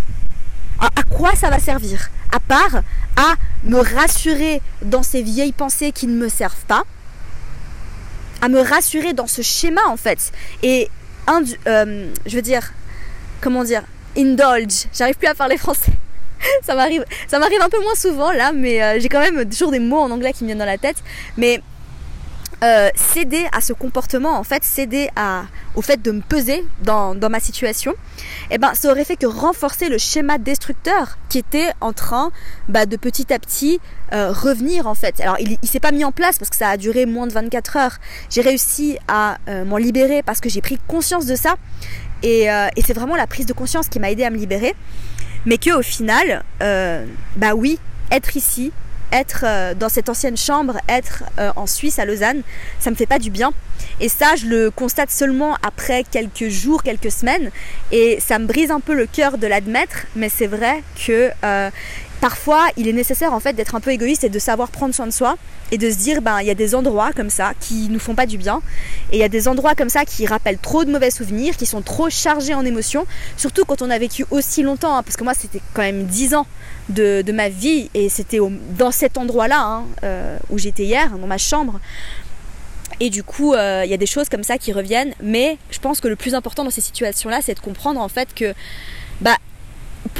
À, 0.80 0.88
quoi 1.14 1.34
ça 1.36 1.50
va 1.50 1.58
servir? 1.58 2.10
À 2.32 2.40
part 2.40 2.82
à 3.16 3.34
me 3.64 3.78
rassurer 3.78 4.62
dans 4.82 5.02
ces 5.02 5.22
vieilles 5.22 5.52
pensées 5.52 5.92
qui 5.92 6.06
ne 6.06 6.16
me 6.16 6.28
servent 6.28 6.64
pas 6.66 6.84
à 8.40 8.48
me 8.48 8.60
rassurer 8.60 9.12
dans 9.12 9.26
ce 9.26 9.42
schéma 9.42 9.82
en 9.86 9.96
fait. 9.96 10.32
Et 10.62 10.88
euh, 11.66 12.06
je 12.26 12.36
veux 12.36 12.42
dire, 12.42 12.72
comment 13.40 13.64
dire, 13.64 13.82
indulge, 14.16 14.86
j'arrive 14.92 15.16
plus 15.16 15.28
à 15.28 15.34
parler 15.34 15.56
français. 15.56 15.92
ça 16.62 16.74
m'arrive, 16.74 17.04
ça 17.28 17.38
m'arrive 17.38 17.60
un 17.60 17.68
peu 17.68 17.80
moins 17.82 17.94
souvent 17.94 18.32
là, 18.32 18.52
mais 18.52 18.82
euh, 18.82 18.98
j'ai 18.98 19.08
quand 19.08 19.20
même 19.20 19.48
toujours 19.48 19.70
des 19.70 19.78
mots 19.78 20.00
en 20.00 20.10
anglais 20.10 20.32
qui 20.32 20.44
me 20.44 20.48
viennent 20.48 20.58
dans 20.58 20.64
la 20.64 20.78
tête. 20.78 20.96
Mais 21.36 21.62
euh, 22.62 22.90
céder 22.94 23.46
à 23.52 23.62
ce 23.62 23.72
comportement, 23.72 24.38
en 24.38 24.44
fait, 24.44 24.64
céder 24.64 25.08
à, 25.16 25.44
au 25.74 25.82
fait 25.82 26.02
de 26.02 26.10
me 26.10 26.20
peser 26.20 26.62
dans, 26.82 27.14
dans 27.14 27.30
ma 27.30 27.40
situation, 27.40 27.94
eh 28.50 28.58
ben, 28.58 28.74
ça 28.74 28.90
aurait 28.90 29.04
fait 29.06 29.16
que 29.16 29.26
renforcer 29.26 29.88
le 29.88 29.96
schéma 29.96 30.36
destructeur 30.36 31.16
qui 31.30 31.38
était 31.38 31.70
en 31.80 31.94
train 31.94 32.30
bah, 32.68 32.84
de 32.84 32.96
petit 32.96 33.32
à 33.32 33.38
petit 33.38 33.80
euh, 34.12 34.30
revenir 34.30 34.86
en 34.86 34.94
fait. 34.94 35.20
Alors 35.20 35.36
il, 35.40 35.56
il 35.62 35.68
s'est 35.68 35.80
pas 35.80 35.90
mis 35.90 36.04
en 36.04 36.12
place 36.12 36.38
parce 36.38 36.50
que 36.50 36.56
ça 36.56 36.68
a 36.68 36.76
duré 36.76 37.06
moins 37.06 37.26
de 37.26 37.32
24 37.32 37.76
heures. 37.78 37.96
J'ai 38.28 38.42
réussi 38.42 38.98
à 39.08 39.38
euh, 39.48 39.64
m'en 39.64 39.78
libérer 39.78 40.22
parce 40.22 40.40
que 40.40 40.50
j'ai 40.50 40.60
pris 40.60 40.78
conscience 40.86 41.24
de 41.24 41.36
ça 41.36 41.54
et, 42.22 42.42
et 42.42 42.82
c'est 42.84 42.92
vraiment 42.92 43.16
la 43.16 43.26
prise 43.26 43.46
de 43.46 43.54
conscience 43.54 43.88
qui 43.88 43.98
m'a 43.98 44.10
aidé 44.10 44.24
à 44.24 44.30
me 44.30 44.36
libérer. 44.36 44.74
Mais 45.46 45.56
que 45.56 45.70
au 45.70 45.80
final, 45.80 46.44
bah 46.60 47.54
oui, 47.54 47.78
être 48.10 48.36
ici, 48.36 48.72
être 49.12 49.44
euh, 49.44 49.74
dans 49.74 49.88
cette 49.88 50.08
ancienne 50.08 50.36
chambre, 50.36 50.78
être 50.88 51.24
euh, 51.38 51.52
en 51.56 51.66
Suisse 51.66 51.98
à 51.98 52.04
Lausanne, 52.04 52.42
ça 52.78 52.90
me 52.90 52.96
fait 52.96 53.06
pas 53.06 53.18
du 53.18 53.30
bien. 53.30 53.52
Et 54.00 54.08
ça, 54.08 54.36
je 54.36 54.46
le 54.46 54.70
constate 54.70 55.10
seulement 55.10 55.56
après 55.62 56.04
quelques 56.04 56.48
jours, 56.48 56.82
quelques 56.82 57.10
semaines, 57.10 57.50
et 57.92 58.18
ça 58.20 58.38
me 58.38 58.46
brise 58.46 58.70
un 58.70 58.80
peu 58.80 58.94
le 58.94 59.06
cœur 59.06 59.38
de 59.38 59.46
l'admettre. 59.46 60.06
Mais 60.16 60.28
c'est 60.28 60.46
vrai 60.46 60.82
que 61.06 61.30
euh, 61.44 61.70
parfois, 62.20 62.66
il 62.76 62.88
est 62.88 62.92
nécessaire 62.92 63.32
en 63.32 63.40
fait 63.40 63.54
d'être 63.54 63.74
un 63.74 63.80
peu 63.80 63.90
égoïste 63.90 64.24
et 64.24 64.28
de 64.28 64.38
savoir 64.38 64.70
prendre 64.70 64.94
soin 64.94 65.06
de 65.06 65.12
soi 65.12 65.36
et 65.72 65.78
de 65.78 65.90
se 65.90 65.96
dire 65.96 66.20
ben 66.22 66.40
il 66.40 66.46
y 66.46 66.50
a 66.50 66.54
des 66.54 66.74
endroits 66.74 67.12
comme 67.12 67.30
ça 67.30 67.52
qui 67.60 67.88
nous 67.88 67.98
font 67.98 68.14
pas 68.14 68.26
du 68.26 68.38
bien 68.38 68.60
et 69.12 69.16
il 69.16 69.20
y 69.20 69.24
a 69.24 69.28
des 69.28 69.48
endroits 69.48 69.74
comme 69.74 69.88
ça 69.88 70.04
qui 70.04 70.26
rappellent 70.26 70.58
trop 70.58 70.84
de 70.84 70.90
mauvais 70.90 71.10
souvenirs, 71.10 71.56
qui 71.56 71.66
sont 71.66 71.82
trop 71.82 72.10
chargés 72.10 72.54
en 72.54 72.64
émotions, 72.64 73.06
surtout 73.36 73.64
quand 73.64 73.82
on 73.82 73.90
a 73.90 73.98
vécu 73.98 74.24
aussi 74.30 74.62
longtemps, 74.62 74.96
hein, 74.96 75.02
parce 75.02 75.16
que 75.16 75.24
moi 75.24 75.34
c'était 75.34 75.60
quand 75.74 75.82
même 75.82 76.04
10 76.04 76.34
ans 76.34 76.46
de, 76.88 77.22
de 77.22 77.32
ma 77.32 77.48
vie 77.48 77.90
et 77.94 78.08
c'était 78.08 78.38
dans 78.76 78.90
cet 78.90 79.16
endroit-là 79.16 79.62
hein, 79.62 79.84
euh, 80.04 80.38
où 80.50 80.58
j'étais 80.58 80.84
hier, 80.84 81.10
dans 81.10 81.26
ma 81.26 81.38
chambre. 81.38 81.80
Et 83.02 83.08
du 83.08 83.22
coup, 83.22 83.54
euh, 83.54 83.82
il 83.84 83.90
y 83.90 83.94
a 83.94 83.96
des 83.96 84.06
choses 84.06 84.28
comme 84.28 84.42
ça 84.42 84.58
qui 84.58 84.72
reviennent, 84.72 85.14
mais 85.22 85.56
je 85.70 85.78
pense 85.78 86.00
que 86.00 86.08
le 86.08 86.16
plus 86.16 86.34
important 86.34 86.64
dans 86.64 86.70
ces 86.70 86.82
situations-là, 86.82 87.40
c'est 87.42 87.54
de 87.54 87.60
comprendre 87.60 87.98
en 87.98 88.08
fait 88.08 88.34
que, 88.34 88.52
bah, 89.22 89.36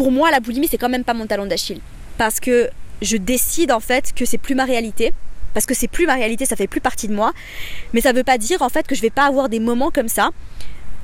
pour 0.00 0.12
moi, 0.12 0.30
la 0.30 0.40
boulimie, 0.40 0.66
c'est 0.66 0.78
quand 0.78 0.88
même 0.88 1.04
pas 1.04 1.12
mon 1.12 1.26
talon 1.26 1.45
d'Achille. 1.45 1.83
Parce 2.16 2.40
que 2.40 2.71
je 3.02 3.19
décide 3.19 3.71
en 3.71 3.80
fait 3.80 4.14
que 4.14 4.25
c'est 4.25 4.38
plus 4.38 4.54
ma 4.54 4.64
réalité. 4.64 5.12
Parce 5.52 5.66
que 5.66 5.75
c'est 5.75 5.88
plus 5.88 6.07
ma 6.07 6.14
réalité, 6.14 6.47
ça 6.47 6.57
fait 6.57 6.69
plus 6.69 6.80
partie 6.80 7.07
de 7.07 7.12
moi. 7.12 7.35
Mais 7.92 8.00
ça 8.00 8.14
veut 8.14 8.25
pas 8.25 8.38
dire 8.38 8.62
en 8.62 8.71
fait 8.71 8.87
que 8.87 8.95
je 8.95 9.02
vais 9.02 9.11
pas 9.11 9.26
avoir 9.26 9.50
des 9.50 9.61
moments 9.61 9.90
comme 9.90 10.09
ça 10.09 10.30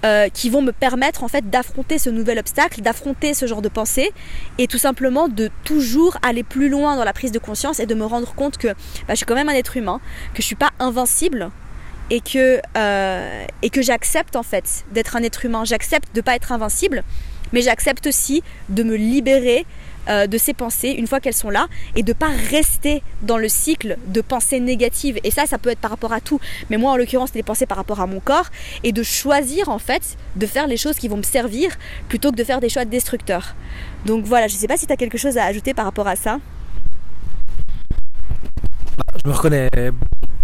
euh, 0.06 0.30
qui 0.30 0.48
vont 0.48 0.62
me 0.62 0.72
permettre 0.72 1.24
en 1.24 1.28
fait 1.28 1.50
d'affronter 1.50 1.98
ce 1.98 2.08
nouvel 2.08 2.38
obstacle, 2.38 2.80
d'affronter 2.80 3.34
ce 3.34 3.44
genre 3.44 3.60
de 3.60 3.68
pensée 3.68 4.12
et 4.56 4.66
tout 4.66 4.78
simplement 4.78 5.28
de 5.28 5.50
toujours 5.64 6.16
aller 6.22 6.42
plus 6.42 6.70
loin 6.70 6.96
dans 6.96 7.04
la 7.04 7.12
prise 7.12 7.32
de 7.32 7.38
conscience 7.38 7.80
et 7.80 7.84
de 7.84 7.94
me 7.94 8.06
rendre 8.06 8.34
compte 8.34 8.56
que 8.56 8.68
bah, 8.68 9.10
je 9.10 9.16
suis 9.16 9.26
quand 9.26 9.34
même 9.34 9.50
un 9.50 9.54
être 9.54 9.76
humain, 9.76 10.00
que 10.32 10.40
je 10.40 10.46
suis 10.46 10.56
pas 10.56 10.70
invincible 10.78 11.50
et 12.08 12.22
que, 12.22 12.62
euh, 12.78 13.44
que 13.70 13.82
j'accepte 13.82 14.36
en 14.36 14.42
fait 14.42 14.86
d'être 14.92 15.16
un 15.16 15.22
être 15.22 15.44
humain, 15.44 15.64
j'accepte 15.66 16.14
de 16.14 16.22
pas 16.22 16.34
être 16.34 16.52
invincible, 16.52 17.04
mais 17.52 17.62
j'accepte 17.62 18.06
aussi 18.06 18.42
de 18.68 18.82
me 18.82 18.96
libérer 18.96 19.66
euh, 20.08 20.28
de 20.28 20.38
ces 20.38 20.54
pensées 20.54 20.90
une 20.90 21.08
fois 21.08 21.18
qu'elles 21.18 21.34
sont 21.34 21.50
là 21.50 21.66
et 21.96 22.04
de 22.04 22.12
pas 22.12 22.28
rester 22.50 23.02
dans 23.22 23.38
le 23.38 23.48
cycle 23.48 23.96
de 24.06 24.20
pensées 24.20 24.60
négatives. 24.60 25.18
Et 25.24 25.32
ça 25.32 25.46
ça 25.46 25.58
peut 25.58 25.70
être 25.70 25.80
par 25.80 25.90
rapport 25.90 26.12
à 26.12 26.20
tout. 26.20 26.40
Mais 26.70 26.76
moi 26.76 26.92
en 26.92 26.96
l'occurrence 26.96 27.32
des 27.32 27.42
pensées 27.42 27.66
par 27.66 27.76
rapport 27.76 28.00
à 28.00 28.06
mon 28.06 28.20
corps 28.20 28.46
et 28.84 28.92
de 28.92 29.02
choisir 29.02 29.68
en 29.68 29.80
fait 29.80 30.16
de 30.36 30.46
faire 30.46 30.68
les 30.68 30.76
choses 30.76 30.96
qui 30.96 31.08
vont 31.08 31.16
me 31.16 31.24
servir 31.24 31.76
plutôt 32.08 32.30
que 32.30 32.36
de 32.36 32.44
faire 32.44 32.60
des 32.60 32.68
choix 32.68 32.84
destructeurs. 32.84 33.56
Donc 34.04 34.24
voilà 34.24 34.46
je 34.46 34.54
sais 34.54 34.68
pas 34.68 34.76
si 34.76 34.86
tu 34.86 34.92
as 34.92 34.96
quelque 34.96 35.18
chose 35.18 35.38
à 35.38 35.44
ajouter 35.44 35.74
par 35.74 35.86
rapport 35.86 36.06
à 36.06 36.14
ça. 36.14 36.38
Je 39.24 39.28
me 39.28 39.34
reconnais 39.34 39.68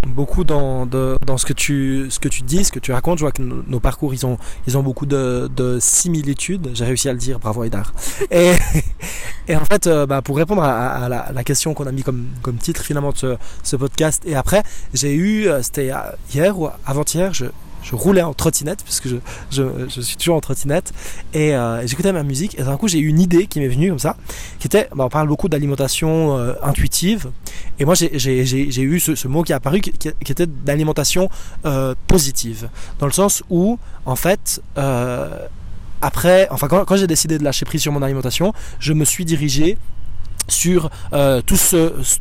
beaucoup 0.07 0.45
dans, 0.45 0.87
dans 0.87 1.39
ce, 1.39 1.47
que 1.47 1.53
tu, 1.53 2.07
ce 2.11 2.19
que 2.19 2.29
tu 2.29 2.43
dis, 2.43 2.65
ce 2.65 2.73
que 2.73 2.79
tu 2.79 2.93
racontes. 2.93 3.19
Je 3.19 3.25
vois 3.25 3.33
que 3.33 3.43
nos, 3.43 3.81
parcours, 3.81 4.15
ils 4.15 4.27
ont, 4.27 4.39
ils 4.67 4.77
ont 4.77 4.83
beaucoup 4.83 5.07
de, 5.07 5.51
de 5.55 5.79
similitudes. 5.81 6.71
J'ai 6.75 6.85
réussi 6.85 7.09
à 7.09 7.13
le 7.13 7.19
dire, 7.19 7.39
bravo 7.39 7.63
Aïdar. 7.63 7.93
Et, 8.31 8.53
et 9.49 9.57
en 9.57 9.65
fait, 9.65 9.87
euh, 9.87 10.07
bah, 10.07 10.23
pour 10.23 10.37
répondre 10.37 10.63
à, 10.63 11.05
à 11.05 11.09
la, 11.09 11.21
à 11.21 11.33
la 11.33 11.45
question 11.45 11.75
qu'on 11.75 11.87
a 11.87 11.93
mis 11.93 12.03
comme, 12.03 12.27
comme 12.43 12.57
titre 12.57 12.83
finalement 12.83 13.13
de 13.13 13.17
ce, 13.17 13.37
ce 13.63 13.77
podcast, 13.77 14.23
et 14.27 14.35
après, 14.35 14.63
j'ai 14.95 15.15
eu, 15.15 15.49
euh, 15.49 15.63
c'était 15.63 15.93
euh, 15.93 15.99
hier 16.33 16.59
ou 16.59 16.69
avant-hier, 16.85 17.33
je, 17.33 17.47
je 17.83 17.95
roulais 17.95 18.23
en 18.23 18.33
trottinette, 18.35 18.83
puisque 18.85 19.09
je, 19.09 19.17
je, 19.51 19.63
je 19.89 20.01
suis 20.01 20.17
toujours 20.17 20.37
en 20.37 20.41
trottinette, 20.41 20.93
et 21.35 21.55
euh, 21.55 21.87
j'écoutais 21.87 22.13
ma 22.13 22.23
musique, 22.23 22.59
et 22.59 22.63
d'un 22.63 22.77
coup 22.77 22.89
j'ai 22.89 22.99
eu 22.99 23.07
une 23.09 23.21
idée 23.21 23.47
qui 23.47 23.61
m'est 23.61 23.69
venue 23.69 23.89
comme 23.91 23.99
ça, 23.99 24.17
qui 24.59 24.67
était, 24.67 24.89
bah, 24.95 25.05
on 25.05 25.09
parle 25.09 25.29
beaucoup 25.29 25.49
d'alimentation 25.49 26.39
euh, 26.39 26.55
intuitive, 26.63 27.31
et 27.79 27.85
moi 27.85 27.95
j'ai- 27.95 28.83
eu 28.83 29.01
ce, 29.01 29.29
mot 29.29 29.43
qui 29.43 29.53
est 29.53 29.55
apparu, 29.55 29.81
qui, 29.81 30.09
était 30.09 30.47
d'alimentation 30.47 31.29
euh, 31.67 31.95
positive, 32.07 32.69
dans 32.99 33.07
le 33.07 33.13
sens 33.13 33.43
où, 33.51 33.79
en 34.07 34.17
fait, 34.17 34.63
après, 36.01 36.49
enfin 36.51 36.69
quand, 36.69 36.85
quand 36.85 36.97
j'ai 36.97 37.07
décidé 37.07 37.39
de 37.39 37.45
lâcher 37.45 37.65
prise 37.65 37.81
sur 37.81 37.93
mon 37.93 38.03
alimentation, 38.03 38.53
je 38.81 38.93
me 38.93 39.05
suis 39.05 39.25
dirigé 39.25 39.79
sur 40.49 40.91
euh, 41.13 41.41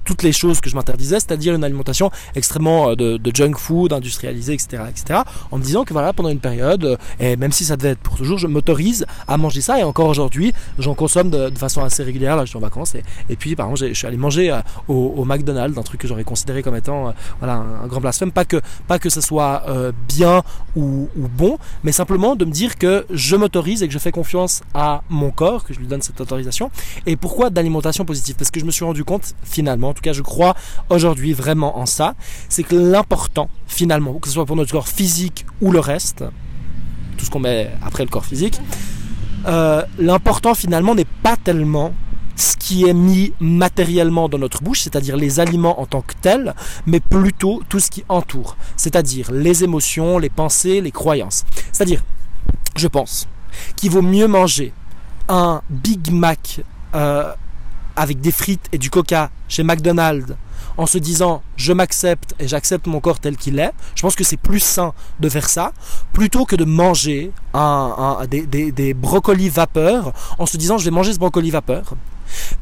toutes 0.06 0.24
les 0.24 0.32
choses 0.32 0.62
que 0.62 0.70
je 0.70 0.76
m'interdisais, 0.76 1.20
c'est-à-dire 1.20 1.56
une 1.56 1.64
alimentation 1.64 2.12
extrêmement 2.36 2.92
euh, 2.92 2.96
de, 2.96 3.32
junk 3.34 3.58
food, 3.58 3.94
industrialisée, 3.94 4.54
etc., 4.54 4.84
etc., 4.90 5.22
en 5.52 5.58
me 5.58 5.64
disant 5.64 5.84
que 5.84 5.94
voilà, 5.94 6.14
pendant 6.14 6.30
une 6.30 6.40
période, 6.40 6.84
euh, 6.86 6.98
et 7.20 7.36
même 7.36 7.52
si 7.52 7.66
ça 7.66 7.78
devait 7.78 7.92
être 7.92 8.00
pour 8.00 8.16
toujours, 8.16 8.38
je 8.38 8.48
m'autorise 8.48 9.06
à 9.28 9.38
manger 9.38 9.62
ça, 9.62 9.80
et 9.80 9.84
encore 9.84 10.08
aujourd'hui, 10.08 10.54
j'en 10.80 10.96
consomme 10.96 11.30
de, 11.30 11.52
façon 11.58 11.84
assez 11.84 12.04
régulière, 12.04 12.36
là 12.36 12.46
je 12.46 12.50
suis 12.50 12.58
en 12.58 12.62
vacances, 12.62 12.96
et, 12.96 13.36
puis 13.36 13.56
par 13.56 13.68
exemple, 13.68 13.90
je 13.90 13.98
suis 13.98 14.08
allé 14.08 14.18
manger 14.18 14.58
au, 14.88 15.26
McDonald's, 15.26 15.78
un 15.78 15.84
truc 15.84 16.02
que 16.02 16.08
j'aurais 16.08 16.24
considéré 16.24 16.64
comme 16.64 16.76
étant 16.76 17.14
voilà, 17.40 17.56
un, 17.84 17.88
grand 17.88 18.02
blasphème, 18.02 18.32
pas 18.32 18.46
que, 18.46 18.60
pas 18.88 18.98
que 18.98 19.10
ce 19.10 19.22
soit 19.22 19.64
bien 20.08 20.42
ou 20.76 21.08
bon, 21.16 21.58
mais 21.84 21.92
simplement 21.92 22.36
de 22.36 22.46
me 22.46 22.52
dire 22.52 22.78
que 22.78 23.06
je 23.12 23.36
m'autorise 23.36 23.84
et 23.84 23.88
que 23.88 23.94
je 23.94 24.00
fais 24.00 24.12
confiance 24.12 24.62
à 24.74 25.04
mon 25.10 25.30
corps, 25.32 25.64
que 25.64 25.74
je 25.74 25.80
lui 25.80 25.88
donne 25.88 26.02
cette 26.02 26.20
autorisation, 26.20 26.72
et 27.06 27.16
pourquoi 27.16 27.50
d'alimentation 27.50 28.01
positive 28.06 28.36
Parce 28.36 28.52
que 28.52 28.60
je 28.60 28.66
me 28.66 28.72
suis 28.72 28.86
rendu 28.86 29.04
compte, 29.04 29.36
finalement, 29.44 29.90
en 29.90 29.94
tout 29.94 30.02
cas 30.02 30.14
je 30.14 30.22
crois 30.22 30.56
aujourd'hui 30.90 31.34
vraiment 31.34 31.80
en 31.80 31.86
ça, 31.86 32.16
c'est 32.50 32.64
que 32.64 32.76
l'important, 32.76 33.50
finalement, 33.68 34.14
que 34.16 34.28
ce 34.28 34.34
soit 34.34 34.46
pour 34.46 34.56
notre 34.56 34.72
corps 34.72 34.88
physique 34.88 35.46
ou 35.62 35.72
le 35.72 35.80
reste, 35.80 36.24
tout 37.18 37.26
ce 37.26 37.30
qu'on 37.30 37.40
met 37.40 37.72
après 37.84 38.04
le 38.04 38.10
corps 38.10 38.26
physique, 38.26 38.60
euh, 39.48 39.84
l'important 39.98 40.54
finalement 40.54 40.96
n'est 40.96 41.06
pas 41.24 41.36
tellement 41.36 41.94
ce 42.36 42.56
qui 42.58 42.88
est 42.88 42.94
mis 42.94 43.34
matériellement 43.40 44.30
dans 44.30 44.38
notre 44.38 44.64
bouche, 44.64 44.82
c'est-à-dire 44.82 45.16
les 45.16 45.40
aliments 45.40 45.80
en 45.80 45.86
tant 45.86 46.02
que 46.02 46.14
tels, 46.20 46.56
mais 46.86 47.00
plutôt 47.00 47.62
tout 47.70 47.80
ce 47.80 47.92
qui 47.92 48.04
entoure, 48.10 48.58
c'est-à-dire 48.78 49.32
les 49.32 49.64
émotions, 49.64 50.18
les 50.18 50.30
pensées, 50.30 50.82
les 50.82 50.92
croyances. 50.92 51.46
C'est-à-dire, 51.72 52.04
je 52.76 52.88
pense 52.88 53.28
qu'il 53.76 53.92
vaut 53.92 54.02
mieux 54.02 54.28
manger 54.28 54.74
un 55.28 55.62
Big 55.70 56.12
Mac 56.12 56.62
euh, 56.96 57.32
avec 57.96 58.22
des 58.22 58.32
frites 58.32 58.68
et 58.72 58.78
du 58.78 58.90
coca 58.90 59.30
chez 59.48 59.64
McDonald's 59.64 60.34
en 60.78 60.86
se 60.86 60.98
disant 60.98 61.42
je 61.58 61.74
m'accepte 61.74 62.34
et 62.40 62.48
j'accepte 62.48 62.88
mon 62.88 63.00
corps 63.00 63.20
tel 63.20 63.38
qu'il 63.38 63.60
est. 63.60 63.72
Je 63.96 64.02
pense 64.02 64.16
que 64.16 64.24
c'est 64.24 64.38
plus 64.38 64.60
sain 64.60 64.94
de 65.20 65.30
faire 65.30 65.50
ça 65.50 65.74
plutôt 66.14 66.46
que 66.46 66.56
de 66.56 66.66
manger 66.66 67.32
des 67.54 68.94
brocolis 68.94 69.50
vapeur 69.50 70.14
en 70.40 70.46
se 70.46 70.58
disant 70.58 70.78
je 70.78 70.86
vais 70.86 70.92
manger 70.92 71.14
ce 71.14 71.20
brocoli 71.20 71.52
vapeur. 71.52 71.94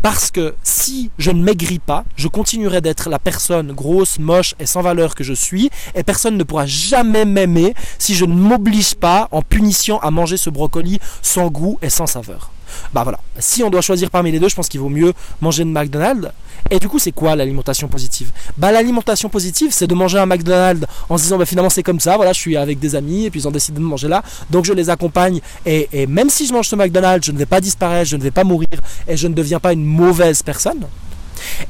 Parce 0.01 0.31
que 0.31 0.55
si 0.63 1.11
je 1.19 1.29
ne 1.29 1.43
maigris 1.43 1.79
pas, 1.79 2.03
je 2.15 2.27
continuerai 2.27 2.81
d'être 2.81 3.07
la 3.07 3.19
personne 3.19 3.71
grosse, 3.71 4.17
moche 4.17 4.55
et 4.59 4.65
sans 4.65 4.81
valeur 4.81 5.13
que 5.13 5.23
je 5.23 5.33
suis, 5.33 5.69
et 5.93 6.03
personne 6.03 6.37
ne 6.37 6.43
pourra 6.43 6.65
jamais 6.65 7.23
m'aimer 7.23 7.75
si 7.99 8.15
je 8.15 8.25
ne 8.25 8.33
m'oblige 8.33 8.95
pas 8.95 9.27
en 9.31 9.43
punition 9.43 9.99
à 10.01 10.09
manger 10.09 10.37
ce 10.37 10.49
brocoli 10.49 10.99
sans 11.21 11.49
goût 11.49 11.77
et 11.83 11.89
sans 11.89 12.07
saveur. 12.07 12.51
Bah 12.93 13.03
voilà, 13.03 13.19
si 13.37 13.63
on 13.63 13.69
doit 13.69 13.81
choisir 13.81 14.09
parmi 14.09 14.31
les 14.31 14.39
deux, 14.39 14.49
je 14.49 14.55
pense 14.55 14.67
qu'il 14.67 14.79
vaut 14.79 14.89
mieux 14.89 15.13
manger 15.41 15.63
de 15.63 15.69
McDonald's. 15.69 16.29
Et 16.69 16.79
du 16.79 16.89
coup, 16.89 16.99
c'est 16.99 17.13
quoi 17.13 17.35
l'alimentation 17.35 17.87
positive? 17.87 18.31
Bah 18.57 18.71
l'alimentation 18.71 19.29
positive, 19.29 19.71
c'est 19.71 19.87
de 19.87 19.95
manger 19.95 20.19
un 20.19 20.25
McDonald's 20.25 20.85
en 21.07 21.17
se 21.17 21.23
disant 21.23 21.37
bah 21.37 21.45
finalement 21.45 21.69
c'est 21.69 21.83
comme 21.83 21.99
ça, 21.99 22.15
voilà, 22.15 22.33
je 22.33 22.39
suis 22.39 22.57
avec 22.57 22.79
des 22.79 22.95
amis 22.95 23.25
et 23.25 23.31
puis 23.31 23.39
ils 23.39 23.47
ont 23.47 23.51
décidé 23.51 23.79
de 23.79 23.85
manger 23.85 24.07
là, 24.07 24.23
donc 24.49 24.65
je 24.65 24.73
les 24.73 24.89
accompagne. 24.89 25.39
Et, 25.65 25.87
et 25.93 26.07
même 26.07 26.29
si 26.29 26.45
je 26.45 26.53
mange 26.53 26.67
ce 26.67 26.75
McDonald's, 26.75 27.25
je 27.25 27.31
ne 27.31 27.37
vais 27.37 27.45
pas 27.45 27.61
disparaître, 27.61 28.09
je 28.09 28.17
ne 28.17 28.23
vais 28.23 28.31
pas 28.31 28.43
mourir 28.43 28.67
et 29.07 29.15
je 29.15 29.27
ne 29.27 29.33
deviens 29.33 29.59
pas 29.59 29.73
une 29.73 29.85
mauvaise 29.85 30.43
personne. 30.43 30.85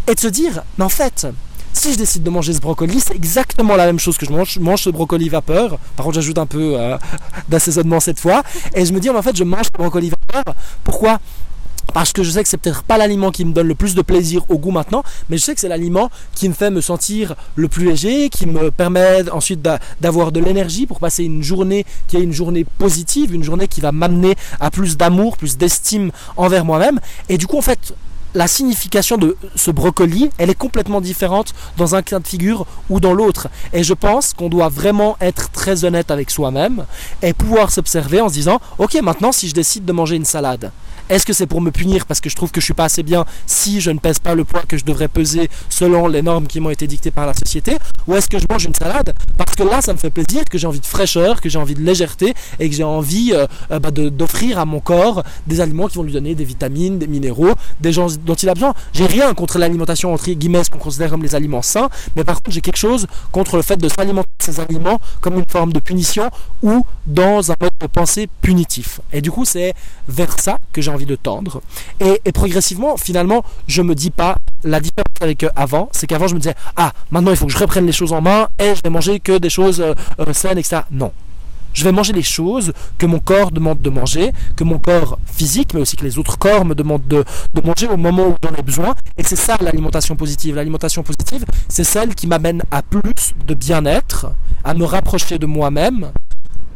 Et 0.07 0.15
de 0.15 0.19
se 0.19 0.27
dire, 0.27 0.63
mais 0.77 0.85
en 0.85 0.89
fait, 0.89 1.27
si 1.73 1.93
je 1.93 1.97
décide 1.97 2.23
de 2.23 2.29
manger 2.29 2.53
ce 2.53 2.59
brocoli, 2.59 2.99
c'est 2.99 3.15
exactement 3.15 3.75
la 3.75 3.85
même 3.85 3.99
chose 3.99 4.17
que 4.17 4.25
je 4.25 4.31
mange. 4.31 4.53
Je 4.53 4.59
mange 4.59 4.81
ce 4.83 4.89
brocoli 4.89 5.29
vapeur. 5.29 5.77
Par 5.95 6.05
contre, 6.05 6.15
j'ajoute 6.15 6.37
un 6.37 6.45
peu 6.45 6.79
euh, 6.79 6.97
d'assaisonnement 7.49 7.99
cette 7.99 8.19
fois. 8.19 8.43
Et 8.75 8.85
je 8.85 8.93
me 8.93 8.99
dis, 8.99 9.09
en 9.09 9.21
fait, 9.21 9.35
je 9.35 9.43
mange 9.43 9.65
ce 9.67 9.71
brocoli 9.77 10.09
vapeur. 10.09 10.55
Pourquoi? 10.83 11.19
Parce 11.91 12.13
que 12.13 12.21
je 12.21 12.29
sais 12.29 12.43
que 12.43 12.49
c'est 12.49 12.57
peut-être 12.57 12.83
pas 12.83 12.99
l'aliment 12.99 13.31
qui 13.31 13.43
me 13.45 13.51
donne 13.51 13.67
le 13.67 13.73
plus 13.73 13.95
de 13.95 14.03
plaisir 14.03 14.43
au 14.49 14.59
goût 14.59 14.69
maintenant, 14.69 15.01
mais 15.27 15.37
je 15.39 15.43
sais 15.43 15.55
que 15.55 15.59
c'est 15.59 15.67
l'aliment 15.69 16.11
qui 16.35 16.47
me 16.47 16.53
fait 16.53 16.69
me 16.69 16.81
sentir 16.81 17.33
le 17.55 17.67
plus 17.67 17.83
léger, 17.83 18.29
qui 18.29 18.45
me 18.45 18.69
permet 18.69 19.27
ensuite 19.31 19.63
d'a- 19.63 19.79
d'avoir 19.99 20.31
de 20.31 20.39
l'énergie 20.39 20.85
pour 20.85 20.99
passer 20.99 21.23
une 21.23 21.41
journée 21.41 21.87
qui 22.07 22.17
est 22.17 22.21
une 22.21 22.31
journée 22.31 22.63
positive, 22.77 23.33
une 23.33 23.43
journée 23.43 23.67
qui 23.67 23.81
va 23.81 23.91
m'amener 23.91 24.35
à 24.59 24.69
plus 24.69 24.97
d'amour, 24.97 25.35
plus 25.35 25.57
d'estime 25.57 26.11
envers 26.37 26.63
moi-même. 26.63 26.99
Et 27.27 27.39
du 27.39 27.47
coup, 27.47 27.57
en 27.57 27.63
fait, 27.63 27.95
la 28.33 28.47
signification 28.47 29.17
de 29.17 29.35
ce 29.55 29.71
brocoli, 29.71 30.29
elle 30.37 30.49
est 30.49 30.55
complètement 30.55 31.01
différente 31.01 31.53
dans 31.77 31.95
un 31.95 32.01
cas 32.01 32.19
de 32.19 32.27
figure 32.27 32.65
ou 32.89 32.99
dans 32.99 33.13
l'autre. 33.13 33.47
Et 33.73 33.83
je 33.83 33.93
pense 33.93 34.33
qu'on 34.33 34.49
doit 34.49 34.69
vraiment 34.69 35.17
être 35.21 35.51
très 35.51 35.85
honnête 35.85 36.11
avec 36.11 36.29
soi-même 36.29 36.85
et 37.21 37.33
pouvoir 37.33 37.71
s'observer 37.71 38.21
en 38.21 38.29
se 38.29 38.33
disant, 38.33 38.59
ok, 38.77 38.95
maintenant 39.01 39.31
si 39.31 39.47
je 39.47 39.53
décide 39.53 39.85
de 39.85 39.91
manger 39.91 40.15
une 40.15 40.25
salade, 40.25 40.71
est-ce 41.09 41.25
que 41.25 41.33
c'est 41.33 41.47
pour 41.47 41.59
me 41.59 41.71
punir 41.71 42.05
parce 42.05 42.21
que 42.21 42.29
je 42.29 42.35
trouve 42.35 42.51
que 42.51 42.61
je 42.61 42.65
suis 42.65 42.75
pas 42.75 42.85
assez 42.85 43.01
bien 43.01 43.25
si 43.47 43.81
je 43.81 43.89
ne 43.89 43.97
pèse 43.97 44.19
pas 44.19 44.35
le 44.35 44.43
poids 44.43 44.61
que 44.67 44.77
je 44.77 44.85
devrais 44.85 45.07
peser 45.07 45.49
selon 45.67 46.07
les 46.07 46.21
normes 46.21 46.45
qui 46.45 46.59
m'ont 46.59 46.69
été 46.69 46.85
dictées 46.85 47.09
par 47.09 47.25
la 47.25 47.33
société 47.33 47.77
Ou 48.07 48.15
est-ce 48.15 48.29
que 48.29 48.37
je 48.37 48.45
mange 48.47 48.65
une 48.65 48.75
salade 48.75 49.13
parce 49.35 49.55
que 49.55 49.63
là 49.63 49.81
ça 49.81 49.91
me 49.93 49.97
fait 49.97 50.11
plaisir, 50.11 50.43
que 50.45 50.59
j'ai 50.59 50.67
envie 50.67 50.79
de 50.79 50.85
fraîcheur, 50.85 51.41
que 51.41 51.49
j'ai 51.49 51.57
envie 51.57 51.73
de 51.73 51.81
légèreté 51.81 52.35
et 52.59 52.69
que 52.69 52.75
j'ai 52.75 52.83
envie 52.83 53.31
euh, 53.33 53.47
euh, 53.71 53.79
bah, 53.79 53.89
d'offrir 53.89 54.59
à 54.59 54.65
mon 54.65 54.79
corps 54.79 55.23
des 55.47 55.61
aliments 55.61 55.87
qui 55.87 55.97
vont 55.97 56.03
lui 56.03 56.13
donner 56.13 56.35
des 56.35 56.43
vitamines, 56.43 56.99
des 56.99 57.07
minéraux, 57.07 57.53
des 57.81 57.91
gens 57.91 58.07
dont 58.25 58.35
il 58.35 58.49
a 58.49 58.53
besoin. 58.53 58.73
J'ai 58.93 59.05
rien 59.05 59.33
contre 59.33 59.57
l'alimentation 59.57 60.13
entre 60.13 60.29
guillemets 60.31 60.61
qu'on 60.71 60.79
considère 60.79 61.09
comme 61.09 61.23
les 61.23 61.35
aliments 61.35 61.61
sains, 61.61 61.89
mais 62.15 62.23
par 62.23 62.37
contre 62.37 62.51
j'ai 62.51 62.61
quelque 62.61 62.77
chose 62.77 63.07
contre 63.31 63.55
le 63.57 63.61
fait 63.61 63.77
de 63.77 63.89
s'alimenter 63.89 64.29
ces 64.39 64.59
aliments 64.59 64.99
comme 65.21 65.35
une 65.35 65.45
forme 65.49 65.73
de 65.73 65.79
punition 65.79 66.29
ou 66.61 66.85
dans 67.05 67.51
un 67.51 67.55
mode 67.59 67.71
de 67.79 67.87
pensée 67.87 68.27
punitif. 68.41 69.01
Et 69.11 69.21
du 69.21 69.31
coup 69.31 69.45
c'est 69.45 69.73
vers 70.07 70.39
ça 70.39 70.57
que 70.73 70.81
j'ai 70.81 70.91
envie 70.91 71.05
de 71.05 71.15
tendre. 71.15 71.61
Et, 71.99 72.19
progressivement, 72.31 72.97
finalement, 72.97 73.43
je 73.67 73.81
me 73.81 73.95
dis 73.95 74.11
pas 74.11 74.37
la 74.63 74.79
différence 74.79 75.05
avec 75.21 75.43
euh, 75.43 75.49
avant, 75.55 75.89
c'est 75.91 76.07
qu'avant 76.07 76.27
je 76.27 76.35
me 76.35 76.39
disais 76.39 76.55
ah 76.75 76.91
maintenant 77.11 77.31
il 77.31 77.37
faut 77.37 77.45
que 77.45 77.51
je 77.51 77.57
reprenne 77.57 77.85
les 77.85 77.91
choses 77.91 78.13
en 78.13 78.21
main 78.21 78.49
et 78.59 78.75
je 78.75 78.81
vais 78.83 78.89
manger 78.89 79.19
que 79.19 79.37
des 79.37 79.49
choses 79.49 79.79
euh, 79.81 79.93
euh, 80.19 80.33
saines 80.33 80.57
etc. 80.57 80.81
Non, 80.91 81.11
je 81.73 81.83
vais 81.83 81.91
manger 81.91 82.13
les 82.13 82.23
choses 82.23 82.73
que 82.97 83.05
mon 83.05 83.19
corps 83.19 83.51
demande 83.51 83.81
de 83.81 83.89
manger, 83.89 84.31
que 84.55 84.63
mon 84.63 84.79
corps 84.79 85.19
physique, 85.25 85.73
mais 85.73 85.81
aussi 85.81 85.95
que 85.95 86.03
les 86.03 86.17
autres 86.17 86.37
corps 86.37 86.65
me 86.65 86.75
demandent 86.75 87.07
de, 87.07 87.23
manger 87.63 87.87
au 87.87 87.97
moment 87.97 88.27
où 88.27 88.35
j'en 88.43 88.55
ai 88.55 88.61
besoin. 88.61 88.95
Et 89.17 89.23
c'est 89.23 89.35
ça 89.35 89.57
l'alimentation 89.61 90.15
positive. 90.15 90.55
L'alimentation 90.55 91.03
positive, 91.03 91.45
c'est 91.67 91.83
celle 91.83 92.15
qui 92.15 92.27
m'amène 92.27 92.63
à 92.71 92.81
plus 92.81 93.33
de 93.47 93.53
bien-être, 93.53 94.27
à 94.63 94.73
me 94.73 94.85
rapprocher 94.85 95.37
de 95.37 95.45
moi-même, 95.45 96.11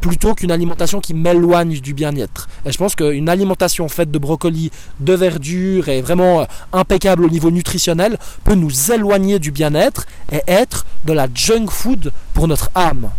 plutôt 0.00 0.34
qu'une 0.34 0.50
alimentation 0.50 1.00
qui 1.00 1.14
m'éloigne 1.14 1.80
du 1.80 1.94
bien-être. 1.94 2.48
Et 2.66 2.72
je 2.72 2.76
pense 2.76 2.94
qu'une 2.94 3.28
alimentation 3.28 3.88
faite 3.88 4.10
de 4.10 4.18
brocolis, 4.18 4.70
de 5.00 5.14
verdure 5.14 5.88
et 5.88 6.02
vraiment 6.02 6.42
euh, 6.42 6.44
impeccable 6.74 7.24
au 7.24 7.30
niveau 7.30 7.50
nutritionnel 7.50 8.18
peut 8.44 8.54
nous 8.54 8.92
éloigner 8.92 9.38
du 9.38 9.50
bien-être 9.50 10.04
et 10.30 10.42
être 10.46 10.84
de 11.06 11.14
la 11.14 11.26
junk 11.34 11.70
food 11.70 12.12
pour 12.34 12.48
notre 12.48 12.70
âme. 12.74 13.10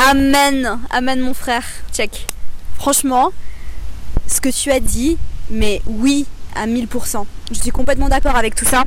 Amen, 0.00 0.78
amen 0.90 1.20
mon 1.20 1.34
frère, 1.34 1.64
check. 1.92 2.28
Franchement, 2.76 3.32
ce 4.28 4.40
que 4.40 4.48
tu 4.48 4.70
as 4.70 4.78
dit, 4.78 5.18
mais 5.50 5.82
oui, 5.86 6.24
à 6.54 6.68
1000%. 6.68 7.26
Je 7.50 7.54
suis 7.58 7.70
complètement 7.72 8.08
d'accord 8.08 8.36
avec 8.36 8.54
tout 8.54 8.64
ça. 8.64 8.84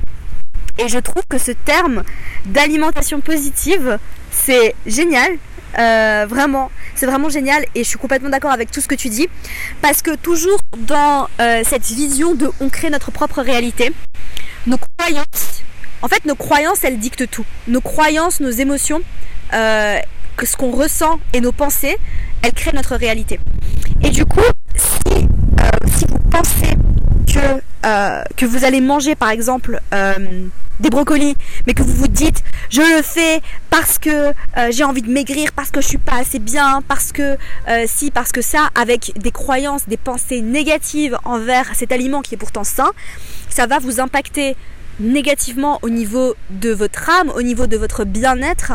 Et 0.78 0.88
je 0.88 0.98
trouve 1.00 1.24
que 1.28 1.38
ce 1.38 1.52
terme 1.52 2.04
d'alimentation 2.46 3.20
positive, 3.20 4.00
c'est 4.32 4.74
génial 4.86 5.38
euh, 5.80 6.26
vraiment, 6.28 6.70
c'est 6.96 7.06
vraiment 7.06 7.30
génial 7.30 7.66
et 7.76 7.84
je 7.84 7.90
suis 7.90 7.98
complètement 7.98 8.30
d'accord 8.30 8.52
avec 8.52 8.72
tout 8.72 8.82
ce 8.82 8.88
que 8.88 8.96
tu 8.96 9.10
dis. 9.10 9.28
Parce 9.82 10.02
que 10.02 10.16
toujours 10.16 10.60
dans 10.78 11.28
euh, 11.40 11.64
cette 11.66 11.86
vision 11.86 12.36
de 12.36 12.50
on 12.60 12.70
crée 12.70 12.90
notre 12.90 13.12
propre 13.12 13.42
réalité, 13.42 13.92
nos 14.68 14.78
croyances, 14.78 15.64
en 16.02 16.08
fait 16.08 16.26
nos 16.26 16.36
croyances 16.36 16.84
elles 16.84 17.00
dictent 17.00 17.30
tout. 17.30 17.46
Nos 17.68 17.82
croyances, 17.82 18.40
nos 18.40 18.50
émotions, 18.50 19.02
euh, 19.54 20.00
ce 20.46 20.58
qu'on 20.58 20.72
ressent 20.72 21.20
et 21.34 21.42
nos 21.42 21.52
pensées, 21.52 21.98
elles 22.42 22.54
créent 22.54 22.74
notre 22.74 22.96
réalité. 22.96 23.40
Et 24.04 24.10
du 24.10 24.26
coup, 24.26 24.40
si, 24.76 25.28
si 25.94 26.06
vous 26.10 26.20
pensez 26.30 26.76
que, 27.28 27.62
que 28.36 28.46
vous 28.46 28.66
allez 28.66 28.82
manger 28.82 29.16
par 29.16 29.30
exemple 29.30 29.80
des 30.80 30.90
brocolis, 30.90 31.36
mais 31.68 31.74
que 31.74 31.84
vous 31.84 31.94
vous 31.94 32.08
dites 32.08 32.44
je 32.72 32.80
le 32.80 33.02
fais 33.02 33.42
parce 33.70 34.00
que 34.00 34.10
euh, 34.10 34.34
j'ai 34.70 34.86
envie 34.86 35.02
de 35.02 35.12
maigrir, 35.12 35.52
parce 35.52 35.72
que 35.72 35.82
je 35.82 35.88
suis 35.88 35.98
pas 35.98 36.16
assez 36.16 36.40
bien, 36.40 36.82
parce 36.88 37.12
que 37.12 37.38
euh, 37.68 37.84
si, 37.86 38.12
parce 38.12 38.32
que 38.32 38.42
ça, 38.42 38.70
avec 38.76 39.12
des 39.20 39.32
croyances, 39.32 39.90
des 39.90 39.98
pensées 39.98 40.40
négatives 40.40 41.18
envers 41.26 41.76
cet 41.76 41.92
aliment 41.92 42.22
qui 42.22 42.36
est 42.36 42.38
pourtant 42.38 42.64
sain, 42.64 42.92
ça 43.50 43.68
va 43.68 43.80
vous 43.80 44.00
impacter 44.00 44.56
négativement 45.02 45.80
au 45.82 45.90
niveau 45.90 46.36
de 46.50 46.72
votre 46.72 47.10
âme, 47.10 47.32
au 47.36 47.42
niveau 47.42 47.68
de 47.68 47.78
votre 47.78 48.06
bien-être, 48.06 48.74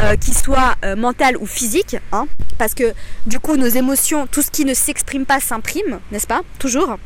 euh, 0.00 0.16
qu'il 0.16 0.34
soit 0.34 0.76
mental 0.96 1.36
ou 1.38 1.46
physique, 1.46 1.96
hein, 2.12 2.26
parce 2.58 2.74
que 2.74 2.92
du 3.26 3.38
coup 3.38 3.56
nos 3.56 3.66
émotions, 3.66 4.26
tout 4.26 4.42
ce 4.42 4.50
qui 4.50 4.64
ne 4.64 4.74
s'exprime 4.74 5.26
pas 5.26 5.40
s'imprime, 5.40 6.00
n'est-ce 6.10 6.26
pas? 6.26 6.42
Toujours. 6.58 6.98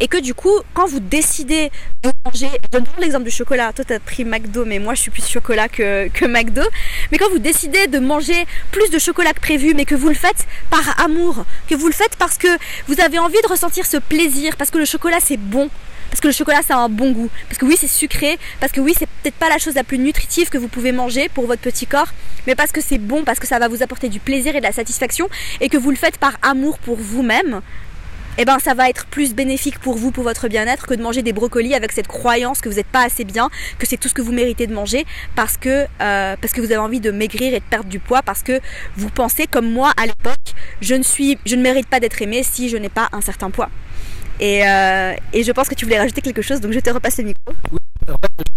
Et 0.00 0.08
que 0.08 0.18
du 0.18 0.34
coup, 0.34 0.54
quand 0.74 0.86
vous 0.86 1.00
décidez 1.00 1.70
de 2.02 2.10
manger, 2.24 2.48
je 2.64 2.70
donne 2.70 2.84
l'exemple 2.98 3.24
du 3.24 3.30
chocolat, 3.30 3.72
toi 3.72 3.84
tu 3.84 3.92
as 3.92 4.00
pris 4.00 4.24
McDo, 4.24 4.64
mais 4.64 4.78
moi 4.78 4.94
je 4.94 5.02
suis 5.02 5.10
plus 5.10 5.26
chocolat 5.26 5.68
que, 5.68 6.08
que 6.08 6.24
McDo, 6.24 6.62
mais 7.10 7.18
quand 7.18 7.30
vous 7.30 7.38
décidez 7.38 7.86
de 7.86 7.98
manger 7.98 8.46
plus 8.70 8.90
de 8.90 8.98
chocolat 8.98 9.32
que 9.32 9.40
prévu, 9.40 9.74
mais 9.74 9.84
que 9.84 9.94
vous 9.94 10.08
le 10.08 10.14
faites 10.14 10.46
par 10.70 11.00
amour, 11.00 11.44
que 11.68 11.74
vous 11.74 11.86
le 11.86 11.92
faites 11.92 12.16
parce 12.16 12.38
que 12.38 12.48
vous 12.88 13.00
avez 13.00 13.18
envie 13.18 13.40
de 13.42 13.48
ressentir 13.48 13.86
ce 13.86 13.96
plaisir, 13.96 14.56
parce 14.56 14.70
que 14.70 14.78
le 14.78 14.84
chocolat 14.84 15.18
c'est 15.20 15.36
bon, 15.36 15.70
parce 16.10 16.20
que 16.20 16.28
le 16.28 16.32
chocolat 16.32 16.62
ça 16.62 16.76
a 16.76 16.78
un 16.78 16.88
bon 16.88 17.12
goût, 17.12 17.30
parce 17.48 17.58
que 17.58 17.64
oui 17.64 17.76
c'est 17.78 17.86
sucré, 17.88 18.38
parce 18.60 18.72
que 18.72 18.80
oui 18.80 18.94
c'est 18.98 19.08
peut-être 19.22 19.36
pas 19.36 19.48
la 19.48 19.58
chose 19.58 19.74
la 19.74 19.84
plus 19.84 19.98
nutritive 19.98 20.48
que 20.48 20.58
vous 20.58 20.68
pouvez 20.68 20.92
manger 20.92 21.28
pour 21.28 21.46
votre 21.46 21.62
petit 21.62 21.86
corps, 21.86 22.08
mais 22.46 22.54
parce 22.54 22.72
que 22.72 22.80
c'est 22.80 22.98
bon, 22.98 23.24
parce 23.24 23.38
que 23.38 23.46
ça 23.46 23.58
va 23.58 23.68
vous 23.68 23.82
apporter 23.82 24.08
du 24.08 24.20
plaisir 24.20 24.56
et 24.56 24.60
de 24.60 24.64
la 24.64 24.72
satisfaction, 24.72 25.28
et 25.60 25.68
que 25.68 25.76
vous 25.76 25.90
le 25.90 25.96
faites 25.96 26.18
par 26.18 26.36
amour 26.42 26.78
pour 26.78 26.96
vous-même, 26.96 27.60
eh 28.38 28.44
ben 28.44 28.58
ça 28.58 28.74
va 28.74 28.90
être 28.90 29.06
plus 29.06 29.34
bénéfique 29.34 29.78
pour 29.78 29.96
vous, 29.96 30.10
pour 30.10 30.24
votre 30.24 30.48
bien-être, 30.48 30.86
que 30.86 30.94
de 30.94 31.02
manger 31.02 31.22
des 31.22 31.32
brocolis 31.32 31.74
avec 31.74 31.92
cette 31.92 32.06
croyance 32.06 32.60
que 32.60 32.68
vous 32.68 32.76
n'êtes 32.76 32.86
pas 32.86 33.04
assez 33.04 33.24
bien, 33.24 33.48
que 33.78 33.86
c'est 33.86 33.96
tout 33.96 34.08
ce 34.08 34.14
que 34.14 34.22
vous 34.22 34.32
méritez 34.32 34.66
de 34.66 34.74
manger 34.74 35.06
parce 35.34 35.56
que, 35.56 35.86
euh, 36.00 36.36
parce 36.38 36.52
que 36.52 36.60
vous 36.60 36.66
avez 36.66 36.76
envie 36.76 37.00
de 37.00 37.10
maigrir 37.10 37.54
et 37.54 37.60
de 37.60 37.64
perdre 37.64 37.88
du 37.88 37.98
poids, 37.98 38.22
parce 38.22 38.42
que 38.42 38.60
vous 38.96 39.08
pensez 39.08 39.46
comme 39.46 39.70
moi 39.70 39.92
à 39.96 40.06
l'époque, 40.06 40.54
je 40.82 40.94
ne 40.94 41.02
suis, 41.02 41.38
je 41.46 41.56
ne 41.56 41.62
mérite 41.62 41.88
pas 41.88 42.00
d'être 42.00 42.20
aimé 42.20 42.42
si 42.42 42.68
je 42.68 42.76
n'ai 42.76 42.90
pas 42.90 43.08
un 43.12 43.22
certain 43.22 43.50
poids. 43.50 43.70
Et, 44.40 44.66
euh, 44.66 45.14
et, 45.32 45.42
je 45.42 45.52
pense 45.52 45.68
que 45.68 45.74
tu 45.74 45.84
voulais 45.84 45.98
rajouter 45.98 46.20
quelque 46.20 46.42
chose, 46.42 46.60
donc 46.60 46.72
je 46.72 46.80
te 46.80 46.90
repasse 46.90 47.18
le 47.18 47.24
micro. 47.24 47.52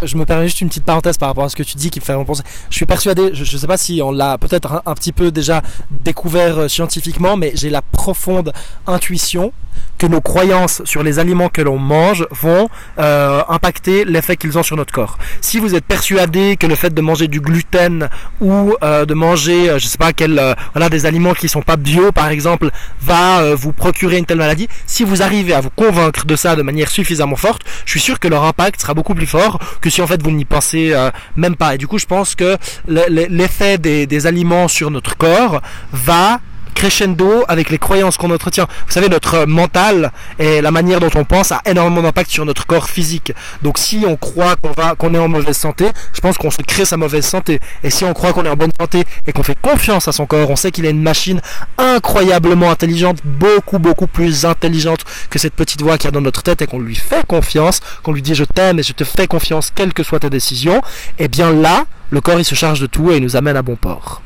Je 0.03 0.15
me 0.17 0.25
permets 0.25 0.45
juste 0.45 0.61
une 0.61 0.67
petite 0.67 0.85
parenthèse 0.85 1.17
par 1.17 1.29
rapport 1.29 1.45
à 1.45 1.49
ce 1.49 1.55
que 1.55 1.63
tu 1.63 1.75
dis 1.75 1.89
qui 1.89 1.99
me 1.99 2.05
fait 2.05 2.13
penser. 2.25 2.43
Je 2.69 2.75
suis 2.75 2.85
persuadé, 2.85 3.31
je 3.33 3.41
ne 3.41 3.59
sais 3.59 3.67
pas 3.67 3.77
si 3.77 4.01
on 4.03 4.11
l'a 4.11 4.37
peut-être 4.37 4.83
un, 4.85 4.93
petit 4.93 5.11
peu 5.11 5.31
déjà 5.31 5.61
découvert 5.89 6.59
euh, 6.59 6.67
scientifiquement, 6.67 7.37
mais 7.37 7.51
j'ai 7.55 7.69
la 7.69 7.81
profonde 7.81 8.53
intuition 8.87 9.51
que 9.99 10.07
nos 10.07 10.21
croyances 10.21 10.81
sur 10.85 11.03
les 11.03 11.19
aliments 11.19 11.49
que 11.49 11.61
l'on 11.61 11.77
mange 11.77 12.25
vont 12.31 12.69
euh, 12.97 13.41
impacter 13.47 14.05
l'effet 14.05 14.37
qu'ils 14.37 14.57
ont 14.57 14.63
sur 14.63 14.77
notre 14.77 14.93
corps. 14.93 15.17
Si 15.41 15.59
vous 15.59 15.75
êtes 15.75 15.85
persuadé 15.85 16.57
que 16.57 16.65
le 16.65 16.75
fait 16.75 16.93
de 16.93 17.01
manger 17.01 17.27
du 17.27 17.41
gluten 17.41 18.09
ou 18.41 18.73
euh, 18.81 19.05
de 19.05 19.13
manger, 19.13 19.77
je 19.77 19.85
sais 19.85 19.97
pas 19.97 20.13
quel, 20.13 20.41
voilà, 20.73 20.89
des 20.89 21.05
aliments 21.05 21.33
qui 21.33 21.47
sont 21.47 21.61
pas 21.61 21.75
bio 21.75 22.11
par 22.11 22.29
exemple, 22.29 22.71
va 23.01 23.53
vous 23.53 23.73
procurer 23.73 24.17
une 24.17 24.25
telle 24.25 24.37
maladie, 24.37 24.67
si 24.87 25.03
vous 25.03 25.21
arrivez 25.21 25.53
à 25.53 25.61
vous 25.61 25.69
convaincre 25.69 26.25
de 26.25 26.35
ça 26.35 26.55
de 26.55 26.61
manière 26.61 26.89
suffisamment 26.89 27.35
forte, 27.35 27.63
je 27.85 27.91
suis 27.91 27.99
sûr 27.99 28.19
que 28.19 28.27
leur 28.27 28.43
impact 28.43 28.81
sera 28.81 28.93
beaucoup 28.93 29.13
plus 29.13 29.27
fort 29.27 29.59
que 29.81 29.89
si 29.89 30.01
en 30.01 30.07
fait 30.07 30.21
vous 30.21 30.31
n'y 30.31 30.45
pensez 30.45 30.91
euh, 30.93 31.11
même 31.35 31.55
pas. 31.55 31.75
Et 31.75 31.77
du 31.77 31.87
coup, 31.87 31.97
je 31.97 32.05
pense 32.05 32.35
que 32.35 32.57
l'effet 32.87 33.77
des, 33.77 34.07
des 34.07 34.27
aliments 34.27 34.67
sur 34.67 34.91
notre 34.91 35.17
corps 35.17 35.61
va 35.91 36.39
crescendo 36.73 37.43
avec 37.47 37.69
les 37.69 37.77
croyances 37.77 38.17
qu'on 38.17 38.31
entretient. 38.31 38.67
Vous 38.87 38.93
savez, 38.93 39.09
notre 39.09 39.45
mental 39.45 40.11
et 40.37 40.61
la 40.61 40.71
manière 40.71 40.99
dont 40.99 41.09
on 41.15 41.25
pense 41.25 41.51
a 41.51 41.61
énormément 41.65 42.01
d'impact 42.01 42.31
sur 42.31 42.45
notre 42.45 42.65
corps 42.65 42.89
physique. 42.89 43.33
Donc 43.61 43.77
si 43.77 44.03
on 44.07 44.15
croit 44.15 44.55
qu'on 44.55 44.71
va, 44.71 44.95
qu'on 44.95 45.13
est 45.13 45.19
en 45.19 45.27
mauvaise 45.27 45.57
santé, 45.57 45.87
je 46.13 46.21
pense 46.21 46.37
qu'on 46.37 46.51
se 46.51 46.61
crée 46.61 46.85
sa 46.85 46.97
mauvaise 46.97 47.25
santé. 47.25 47.59
Et 47.83 47.89
si 47.89 48.05
on 48.05 48.13
croit 48.13 48.33
qu'on 48.33 48.45
est 48.45 48.49
en 48.49 48.55
bonne 48.55 48.71
santé 48.79 49.03
et 49.27 49.31
qu'on 49.31 49.43
fait 49.43 49.57
confiance 49.59 50.07
à 50.07 50.11
son 50.11 50.25
corps, 50.25 50.49
on 50.49 50.55
sait 50.55 50.71
qu'il 50.71 50.85
est 50.85 50.91
une 50.91 51.01
machine 51.01 51.41
incroyablement 51.77 52.71
intelligente, 52.71 53.19
beaucoup 53.23 53.79
beaucoup 53.79 54.07
plus 54.07 54.45
intelligente 54.45 55.03
que 55.29 55.39
cette 55.39 55.53
petite 55.53 55.81
voix 55.81 55.97
qui 55.97 56.07
a 56.07 56.11
dans 56.11 56.21
notre 56.21 56.43
tête 56.43 56.61
et 56.61 56.67
qu'on 56.67 56.79
lui 56.79 56.95
fait 56.95 57.25
confiance, 57.25 57.79
qu'on 58.03 58.13
lui 58.13 58.21
dit 58.21 58.35
je 58.35 58.43
t'aime 58.43 58.79
et 58.79 58.83
je 58.83 58.93
te 58.93 59.03
fais 59.03 59.27
confiance 59.27 59.71
quelle 59.73 59.93
que 59.93 60.03
soit 60.03 60.19
ta 60.19 60.29
décision, 60.29 60.77
et 61.17 61.25
eh 61.25 61.27
bien 61.27 61.51
là, 61.51 61.85
le 62.11 62.21
corps 62.21 62.39
il 62.39 62.45
se 62.45 62.55
charge 62.55 62.79
de 62.79 62.87
tout 62.87 63.11
et 63.11 63.17
il 63.17 63.23
nous 63.23 63.35
amène 63.35 63.57
à 63.57 63.61
bon 63.61 63.75
port. 63.75 64.21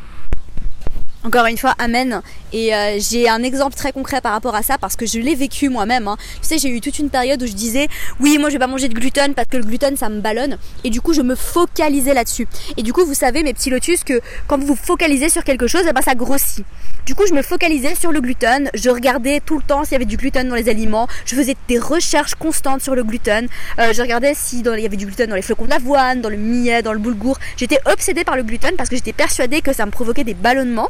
Encore 1.26 1.46
une 1.46 1.58
fois, 1.58 1.74
amen. 1.80 2.22
Et 2.52 2.76
euh, 2.76 2.98
j'ai 3.00 3.30
un 3.30 3.44
exemple 3.44 3.76
très 3.76 3.94
concret 3.94 4.20
par 4.20 4.34
rapport 4.34 4.56
à 4.56 4.62
ça 4.62 4.78
parce 4.78 4.98
que 4.98 5.06
je 5.06 5.20
l'ai 5.20 5.36
vécu 5.36 5.70
moi-même. 5.70 6.10
Hein. 6.10 6.18
Tu 6.42 6.50
sais, 6.50 6.58
j'ai 6.58 6.68
eu 6.68 6.82
toute 6.82 7.00
une 7.00 7.10
période 7.10 7.42
où 7.42 7.48
je 7.48 7.54
disais 7.54 7.88
oui, 8.20 8.38
moi 8.38 8.50
je 8.50 8.56
vais 8.56 8.60
pas 8.60 8.68
manger 8.68 8.90
de 8.90 8.94
gluten 8.94 9.34
parce 9.34 9.48
que 9.48 9.56
le 9.56 9.64
gluten 9.64 9.96
ça 9.96 10.10
me 10.10 10.20
ballonne. 10.20 10.58
Et 10.84 10.90
du 10.90 11.00
coup, 11.00 11.14
je 11.14 11.22
me 11.22 11.36
focalisais 11.36 12.14
là-dessus. 12.14 12.46
Et 12.76 12.84
du 12.84 12.92
coup, 12.92 13.06
vous 13.06 13.14
savez, 13.14 13.42
mes 13.42 13.54
petits 13.54 13.70
lotus, 13.70 14.04
que 14.04 14.20
quand 14.48 14.60
vous 14.60 14.68
vous 14.68 14.76
focalisez 14.76 15.30
sur 15.30 15.46
quelque 15.46 15.66
chose, 15.66 15.84
eh 15.88 15.94
ben, 15.94 16.02
ça 16.02 16.14
grossit. 16.14 16.66
Du 17.06 17.16
coup, 17.16 17.24
je 17.26 17.34
me 17.34 17.42
focalisais 17.42 17.96
sur 17.96 18.12
le 18.12 18.20
gluten. 18.20 18.70
Je 18.74 18.90
regardais 18.90 19.40
tout 19.40 19.56
le 19.58 19.64
temps 19.64 19.86
s'il 19.86 19.94
y 19.94 19.96
avait 19.96 20.06
du 20.06 20.18
gluten 20.18 20.50
dans 20.50 20.56
les 20.56 20.68
aliments. 20.68 21.08
Je 21.26 21.36
faisais 21.36 21.56
des 21.70 21.80
recherches 21.80 22.36
constantes 22.36 22.82
sur 22.82 22.96
le 22.96 23.04
gluten. 23.04 23.48
Euh, 23.80 23.94
je 23.94 24.02
regardais 24.02 24.34
s'il 24.34 24.66
y 24.66 24.86
avait 24.86 24.98
du 24.98 25.06
gluten 25.06 25.30
dans 25.30 25.38
les 25.38 25.42
flocons 25.42 25.68
d'avoine, 25.68 26.20
dans 26.20 26.30
le 26.30 26.38
millet, 26.38 26.82
dans 26.82 26.92
le 26.92 27.00
boulgour. 27.00 27.40
J'étais 27.56 27.80
obsédée 27.86 28.26
par 28.26 28.36
le 28.36 28.44
gluten 28.44 28.76
parce 28.76 28.90
que 28.90 28.98
j'étais 28.98 29.14
persuadée 29.14 29.62
que 29.62 29.72
ça 29.72 29.86
me 29.86 29.92
provoquait 29.92 30.26
des 30.26 30.34
ballonnements. 30.34 30.90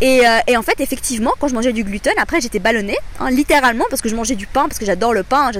Et, 0.00 0.26
euh, 0.26 0.38
et, 0.46 0.56
en 0.56 0.62
fait, 0.62 0.80
effectivement, 0.80 1.32
quand 1.38 1.48
je 1.48 1.54
mangeais 1.54 1.72
du 1.72 1.84
gluten, 1.84 2.12
après 2.18 2.40
j'étais 2.40 2.58
ballonnée, 2.58 2.96
hein, 3.18 3.30
littéralement, 3.30 3.84
parce 3.90 4.00
que 4.00 4.08
je 4.08 4.14
mangeais 4.14 4.34
du 4.34 4.46
pain, 4.46 4.66
parce 4.66 4.78
que 4.78 4.86
j'adore 4.86 5.12
le 5.12 5.22
pain. 5.22 5.50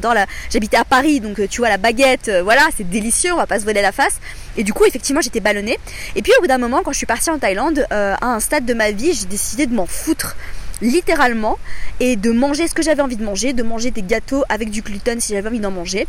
J'habitais 0.50 0.76
à 0.76 0.84
Paris, 0.84 1.20
donc 1.20 1.38
euh, 1.38 1.46
tu 1.48 1.58
vois 1.58 1.68
la 1.68 1.76
baguette, 1.76 2.28
euh, 2.28 2.42
voilà, 2.42 2.62
c'est 2.76 2.88
délicieux, 2.88 3.32
on 3.32 3.36
va 3.36 3.46
pas 3.46 3.58
se 3.58 3.64
voiler 3.64 3.82
la 3.82 3.92
face. 3.92 4.18
Et 4.56 4.64
du 4.64 4.72
coup, 4.72 4.84
effectivement, 4.84 5.20
j'étais 5.20 5.40
ballonnée. 5.40 5.78
Et 6.16 6.22
puis 6.22 6.32
au 6.38 6.40
bout 6.40 6.48
d'un 6.48 6.58
moment, 6.58 6.82
quand 6.82 6.92
je 6.92 6.98
suis 6.98 7.06
partie 7.06 7.30
en 7.30 7.38
Thaïlande, 7.38 7.86
à 7.90 8.26
un 8.26 8.40
stade 8.40 8.64
de 8.64 8.74
ma 8.74 8.90
vie, 8.90 9.12
j'ai 9.12 9.26
décidé 9.26 9.66
de 9.66 9.74
m'en 9.74 9.86
foutre 9.86 10.36
littéralement 10.80 11.58
et 12.00 12.16
de 12.16 12.30
manger 12.30 12.66
ce 12.66 12.74
que 12.74 12.82
j'avais 12.82 13.02
envie 13.02 13.16
de 13.16 13.24
manger, 13.24 13.52
de 13.52 13.62
manger 13.62 13.90
des 13.90 14.02
gâteaux 14.02 14.44
avec 14.48 14.70
du 14.70 14.82
gluten 14.82 15.20
si 15.20 15.34
j'avais 15.34 15.48
envie 15.48 15.60
d'en 15.60 15.70
manger 15.70 16.06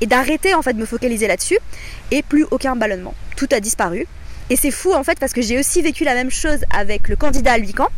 et 0.00 0.06
d'arrêter 0.06 0.54
en 0.54 0.62
fait 0.62 0.74
de 0.74 0.78
me 0.78 0.86
focaliser 0.86 1.26
là-dessus 1.26 1.58
et 2.10 2.22
plus 2.22 2.46
aucun 2.50 2.76
ballonnement. 2.76 3.14
Tout 3.36 3.48
a 3.52 3.60
disparu. 3.60 4.06
Et 4.50 4.56
c'est 4.56 4.72
fou 4.72 4.92
en 4.92 5.04
fait 5.04 5.18
parce 5.18 5.32
que 5.32 5.40
j'ai 5.40 5.58
aussi 5.58 5.80
vécu 5.80 6.04
la 6.04 6.14
même 6.14 6.30
chose 6.30 6.58
avec 6.70 7.08
le 7.08 7.16
candidat 7.16 7.52
albican. 7.52 7.88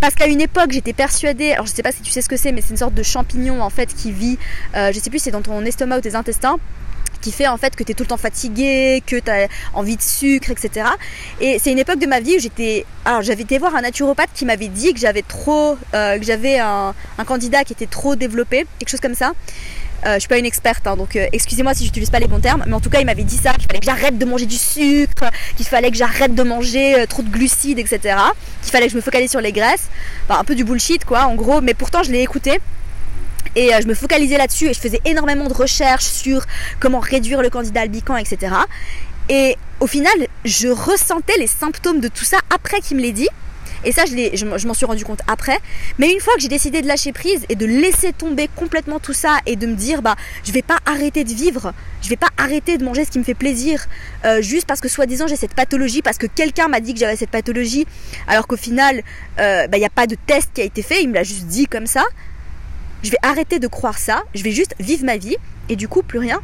Parce 0.00 0.14
qu'à 0.14 0.26
une 0.26 0.40
époque 0.40 0.72
j'étais 0.72 0.94
persuadée, 0.94 1.52
alors 1.52 1.66
je 1.66 1.72
sais 1.72 1.82
pas 1.82 1.92
si 1.92 2.00
tu 2.02 2.10
sais 2.10 2.22
ce 2.22 2.28
que 2.28 2.36
c'est, 2.36 2.50
mais 2.50 2.62
c'est 2.62 2.70
une 2.70 2.78
sorte 2.78 2.94
de 2.94 3.02
champignon 3.02 3.62
en 3.62 3.70
fait 3.70 3.94
qui 3.94 4.10
vit, 4.10 4.38
euh, 4.74 4.90
je 4.92 4.98
sais 4.98 5.10
plus 5.10 5.18
si 5.18 5.26
c'est 5.26 5.30
dans 5.30 5.42
ton 5.42 5.64
estomac 5.64 5.98
ou 5.98 6.00
tes 6.00 6.14
intestins 6.14 6.58
qui 7.20 7.32
fait 7.32 7.48
en 7.48 7.56
fait 7.56 7.74
que 7.74 7.82
tu 7.82 7.92
es 7.92 7.94
tout 7.94 8.04
le 8.04 8.08
temps 8.08 8.16
fatigué, 8.16 9.02
que 9.06 9.16
tu 9.16 9.30
as 9.30 9.48
envie 9.74 9.96
de 9.96 10.02
sucre, 10.02 10.50
etc. 10.50 10.86
Et 11.40 11.58
c'est 11.58 11.72
une 11.72 11.78
époque 11.78 11.98
de 11.98 12.06
ma 12.06 12.20
vie 12.20 12.36
où 12.36 12.40
j'étais. 12.40 12.84
Alors 13.04 13.22
j'avais 13.22 13.42
été 13.42 13.58
voir 13.58 13.74
un 13.74 13.82
naturopathe 13.82 14.30
qui 14.34 14.44
m'avait 14.44 14.68
dit 14.68 14.92
que 14.92 15.00
j'avais 15.00 15.22
trop. 15.22 15.76
Euh, 15.94 16.18
que 16.18 16.24
j'avais 16.24 16.58
un, 16.58 16.94
candidat 17.26 17.64
qui 17.64 17.72
était 17.72 17.86
trop 17.86 18.16
développé, 18.16 18.66
quelque 18.78 18.88
chose 18.88 19.00
comme 19.00 19.14
ça. 19.14 19.32
Euh, 20.06 20.14
je 20.14 20.20
suis 20.20 20.28
pas 20.28 20.38
une 20.38 20.46
experte, 20.46 20.86
hein, 20.86 20.96
donc 20.96 21.16
euh, 21.16 21.26
excusez-moi 21.32 21.74
si 21.74 21.84
j'utilise 21.84 22.10
pas 22.10 22.20
les 22.20 22.28
bons 22.28 22.38
termes, 22.38 22.62
mais 22.66 22.72
en 22.72 22.80
tout 22.80 22.88
cas 22.88 23.00
il 23.00 23.06
m'avait 23.06 23.24
dit 23.24 23.36
ça, 23.36 23.52
qu'il 23.54 23.64
fallait 23.64 23.80
que 23.80 23.86
j'arrête 23.86 24.16
de 24.16 24.24
manger 24.24 24.46
du 24.46 24.56
sucre, 24.56 25.24
qu'il 25.56 25.66
fallait 25.66 25.90
que 25.90 25.96
j'arrête 25.96 26.36
de 26.36 26.42
manger 26.44 27.00
euh, 27.00 27.06
trop 27.06 27.22
de 27.22 27.28
glucides, 27.28 27.80
etc. 27.80 28.16
Qu'il 28.62 28.70
fallait 28.70 28.86
que 28.86 28.92
je 28.92 28.96
me 28.96 29.02
focalise 29.02 29.30
sur 29.30 29.40
les 29.40 29.50
graisses, 29.50 29.88
un 30.28 30.44
peu 30.44 30.54
du 30.54 30.62
bullshit 30.62 31.04
quoi, 31.04 31.24
en 31.24 31.34
gros. 31.34 31.60
Mais 31.60 31.74
pourtant 31.74 32.04
je 32.04 32.12
l'ai 32.12 32.20
écouté 32.20 32.60
et 33.56 33.74
euh, 33.74 33.80
je 33.82 33.88
me 33.88 33.94
focalisais 33.94 34.38
là-dessus 34.38 34.68
et 34.68 34.74
je 34.74 34.78
faisais 34.78 35.00
énormément 35.04 35.48
de 35.48 35.52
recherches 35.52 36.04
sur 36.04 36.44
comment 36.78 37.00
réduire 37.00 37.42
le 37.42 37.50
candidat 37.50 37.80
albican, 37.80 38.16
etc. 38.16 38.54
Et 39.28 39.56
au 39.80 39.86
final, 39.86 40.14
je 40.44 40.68
ressentais 40.68 41.36
les 41.38 41.46
symptômes 41.46 42.00
de 42.00 42.08
tout 42.08 42.24
ça 42.24 42.38
après 42.54 42.80
qu'il 42.80 42.96
me 42.96 43.02
l'ait 43.02 43.12
dit. 43.12 43.28
Et 43.84 43.92
ça, 43.92 44.04
je, 44.06 44.36
je, 44.36 44.66
m'en 44.66 44.74
suis 44.74 44.86
rendu 44.86 45.04
compte 45.04 45.20
après. 45.26 45.58
Mais 45.98 46.12
une 46.12 46.20
fois 46.20 46.34
que 46.34 46.40
j'ai 46.40 46.48
décidé 46.48 46.82
de 46.82 46.86
lâcher 46.86 47.12
prise 47.12 47.44
et 47.48 47.56
de 47.56 47.66
laisser 47.66 48.12
tomber 48.12 48.48
complètement 48.56 48.98
tout 48.98 49.12
ça 49.12 49.38
et 49.46 49.56
de 49.56 49.66
me 49.66 49.74
dire, 49.74 50.02
bah, 50.02 50.16
je 50.44 50.52
vais 50.52 50.62
pas 50.62 50.78
arrêter 50.86 51.24
de 51.24 51.32
vivre, 51.32 51.72
je 52.02 52.08
vais 52.08 52.16
pas 52.16 52.28
arrêter 52.36 52.78
de 52.78 52.84
manger 52.84 53.04
ce 53.04 53.10
qui 53.10 53.18
me 53.18 53.24
fait 53.24 53.34
plaisir, 53.34 53.86
euh, 54.24 54.42
juste 54.42 54.66
parce 54.66 54.80
que 54.80 54.88
soi-disant 54.88 55.26
j'ai 55.26 55.36
cette 55.36 55.54
pathologie, 55.54 56.02
parce 56.02 56.18
que 56.18 56.26
quelqu'un 56.26 56.68
m'a 56.68 56.80
dit 56.80 56.94
que 56.94 57.00
j'avais 57.00 57.16
cette 57.16 57.30
pathologie, 57.30 57.86
alors 58.26 58.46
qu'au 58.46 58.56
final, 58.56 59.02
euh, 59.38 59.66
bah, 59.68 59.76
il 59.76 59.80
n'y 59.80 59.86
a 59.86 59.90
pas 59.90 60.06
de 60.06 60.16
test 60.26 60.50
qui 60.54 60.60
a 60.60 60.64
été 60.64 60.82
fait, 60.82 61.02
il 61.02 61.08
me 61.08 61.14
l'a 61.14 61.22
juste 61.22 61.46
dit 61.46 61.66
comme 61.66 61.86
ça 61.86 62.04
je 63.02 63.10
vais 63.10 63.18
arrêter 63.22 63.58
de 63.58 63.66
croire 63.66 63.98
ça, 63.98 64.22
je 64.34 64.42
vais 64.42 64.50
juste 64.50 64.74
vivre 64.80 65.04
ma 65.04 65.16
vie 65.16 65.36
et 65.68 65.76
du 65.76 65.88
coup 65.88 66.02
plus 66.02 66.18
rien. 66.18 66.40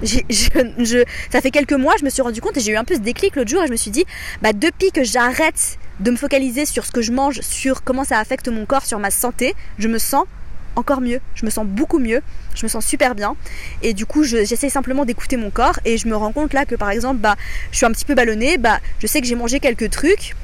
Ça 0.04 1.40
fait 1.40 1.50
quelques 1.50 1.72
mois, 1.72 1.94
je 1.98 2.04
me 2.04 2.10
suis 2.10 2.22
rendu 2.22 2.40
compte 2.40 2.56
et 2.56 2.60
j'ai 2.60 2.72
eu 2.72 2.76
un 2.76 2.84
peu 2.84 2.94
ce 2.94 3.00
déclic 3.00 3.34
l'autre 3.34 3.50
jour 3.50 3.62
et 3.62 3.66
je 3.66 3.72
me 3.72 3.76
suis 3.76 3.90
dit, 3.90 4.04
bah 4.42 4.52
depuis 4.52 4.92
que 4.92 5.02
j'arrête 5.02 5.78
de 6.00 6.10
me 6.10 6.16
focaliser 6.16 6.64
sur 6.64 6.84
ce 6.84 6.92
que 6.92 7.02
je 7.02 7.12
mange, 7.12 7.40
sur 7.40 7.82
comment 7.82 8.04
ça 8.04 8.18
affecte 8.18 8.48
mon 8.48 8.66
corps, 8.66 8.86
sur 8.86 8.98
ma 8.98 9.10
santé, 9.10 9.54
je 9.78 9.88
me 9.88 9.98
sens 9.98 10.24
encore 10.76 11.00
mieux, 11.00 11.20
je 11.34 11.44
me 11.44 11.50
sens 11.50 11.66
beaucoup 11.66 11.98
mieux, 11.98 12.22
je 12.54 12.64
me 12.64 12.68
sens 12.68 12.86
super 12.86 13.14
bien. 13.14 13.34
Et 13.82 13.94
du 13.94 14.06
coup 14.06 14.22
j'essaie 14.22 14.68
simplement 14.68 15.04
d'écouter 15.04 15.36
mon 15.36 15.50
corps 15.50 15.80
et 15.84 15.98
je 15.98 16.06
me 16.06 16.14
rends 16.14 16.32
compte 16.32 16.52
là 16.52 16.64
que 16.64 16.76
par 16.76 16.90
exemple 16.90 17.18
bah 17.18 17.36
je 17.72 17.78
suis 17.78 17.86
un 17.86 17.90
petit 17.92 18.04
peu 18.04 18.14
ballonnée, 18.14 18.58
bah 18.58 18.78
je 19.00 19.06
sais 19.06 19.20
que 19.20 19.26
j'ai 19.26 19.34
mangé 19.34 19.60
quelques 19.60 19.90
trucs, 19.90 20.34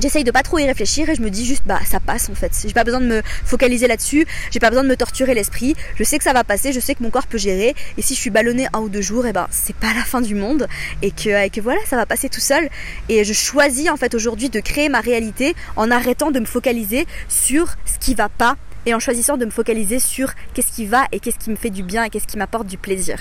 J'essaye 0.00 0.22
de 0.22 0.30
pas 0.30 0.42
trop 0.42 0.58
y 0.58 0.66
réfléchir 0.66 1.08
et 1.08 1.14
je 1.14 1.22
me 1.22 1.30
dis 1.30 1.44
juste 1.44 1.64
bah 1.66 1.80
ça 1.84 1.98
passe 1.98 2.28
en 2.28 2.34
fait. 2.34 2.52
J'ai 2.64 2.72
pas 2.72 2.84
besoin 2.84 3.00
de 3.00 3.06
me 3.06 3.22
focaliser 3.44 3.88
là-dessus, 3.88 4.26
j'ai 4.50 4.60
pas 4.60 4.70
besoin 4.70 4.84
de 4.84 4.88
me 4.88 4.96
torturer 4.96 5.34
l'esprit. 5.34 5.74
Je 5.96 6.04
sais 6.04 6.18
que 6.18 6.24
ça 6.24 6.32
va 6.32 6.44
passer, 6.44 6.72
je 6.72 6.78
sais 6.78 6.94
que 6.94 7.02
mon 7.02 7.10
corps 7.10 7.26
peut 7.26 7.38
gérer 7.38 7.74
et 7.96 8.02
si 8.02 8.14
je 8.14 8.20
suis 8.20 8.30
ballonnée 8.30 8.68
un 8.72 8.80
ou 8.80 8.88
deux 8.88 9.02
jours, 9.02 9.26
et 9.26 9.30
eh 9.30 9.32
ben 9.32 9.48
c'est 9.50 9.74
pas 9.74 9.92
la 9.94 10.04
fin 10.04 10.20
du 10.20 10.34
monde 10.34 10.68
et 11.02 11.10
que, 11.10 11.44
et 11.44 11.50
que 11.50 11.60
voilà, 11.60 11.80
ça 11.86 11.96
va 11.96 12.06
passer 12.06 12.28
tout 12.28 12.40
seul. 12.40 12.68
Et 13.08 13.24
je 13.24 13.32
choisis 13.32 13.90
en 13.90 13.96
fait 13.96 14.14
aujourd'hui 14.14 14.50
de 14.50 14.60
créer 14.60 14.88
ma 14.88 15.00
réalité 15.00 15.56
en 15.76 15.90
arrêtant 15.90 16.30
de 16.30 16.38
me 16.38 16.46
focaliser 16.46 17.06
sur 17.28 17.74
ce 17.84 17.98
qui 17.98 18.14
va 18.14 18.28
pas 18.28 18.56
et 18.86 18.94
en 18.94 19.00
choisissant 19.00 19.36
de 19.36 19.44
me 19.44 19.50
focaliser 19.50 19.98
sur 19.98 20.32
qu'est-ce 20.54 20.72
qui 20.72 20.86
va 20.86 21.06
et 21.12 21.18
qu'est-ce 21.18 21.38
qui 21.38 21.50
me 21.50 21.56
fait 21.56 21.70
du 21.70 21.82
bien 21.82 22.04
et 22.04 22.10
qu'est-ce 22.10 22.26
qui 22.26 22.38
m'apporte 22.38 22.66
du 22.66 22.78
plaisir. 22.78 23.18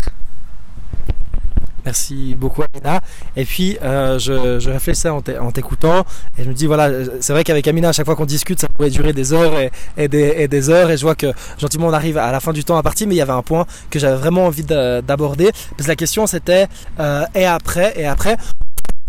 Merci 1.87 2.35
beaucoup 2.37 2.63
Amina. 2.63 2.99
Et 3.37 3.45
puis 3.45 3.77
euh, 3.81 4.19
je, 4.19 4.59
je 4.59 4.69
réfléchissais 4.69 5.07
en 5.07 5.21
t'écoutant 5.21 6.03
et 6.37 6.43
je 6.43 6.49
me 6.49 6.53
dis 6.53 6.65
voilà, 6.65 6.89
c'est 7.21 7.31
vrai 7.31 7.45
qu'avec 7.45 7.65
Amina 7.65 7.87
à 7.87 7.91
chaque 7.93 8.05
fois 8.05 8.17
qu'on 8.17 8.25
discute 8.25 8.59
ça 8.59 8.67
pourrait 8.67 8.89
durer 8.89 9.13
des 9.13 9.31
heures 9.31 9.53
et, 9.95 10.07
des, 10.09 10.69
heures 10.69 10.91
et 10.91 10.97
je 10.97 11.03
vois 11.03 11.15
que 11.15 11.27
gentiment 11.57 11.87
on 11.87 11.93
arrive 11.93 12.17
à 12.17 12.29
la 12.33 12.41
fin 12.41 12.51
du 12.51 12.65
temps 12.65 12.75
à 12.75 12.83
partir 12.83 13.07
mais 13.07 13.15
il 13.15 13.19
y 13.19 13.21
avait 13.21 13.31
un 13.31 13.41
point 13.41 13.65
que 13.89 13.99
j'avais 13.99 14.17
vraiment 14.17 14.47
envie 14.47 14.65
d'aborder 14.65 15.51
parce 15.77 15.83
que 15.83 15.87
la 15.87 15.95
question 15.95 16.27
c'était 16.27 16.67
euh, 16.99 17.23
et 17.33 17.45
après 17.45 17.93
et 17.95 18.05
après 18.05 18.35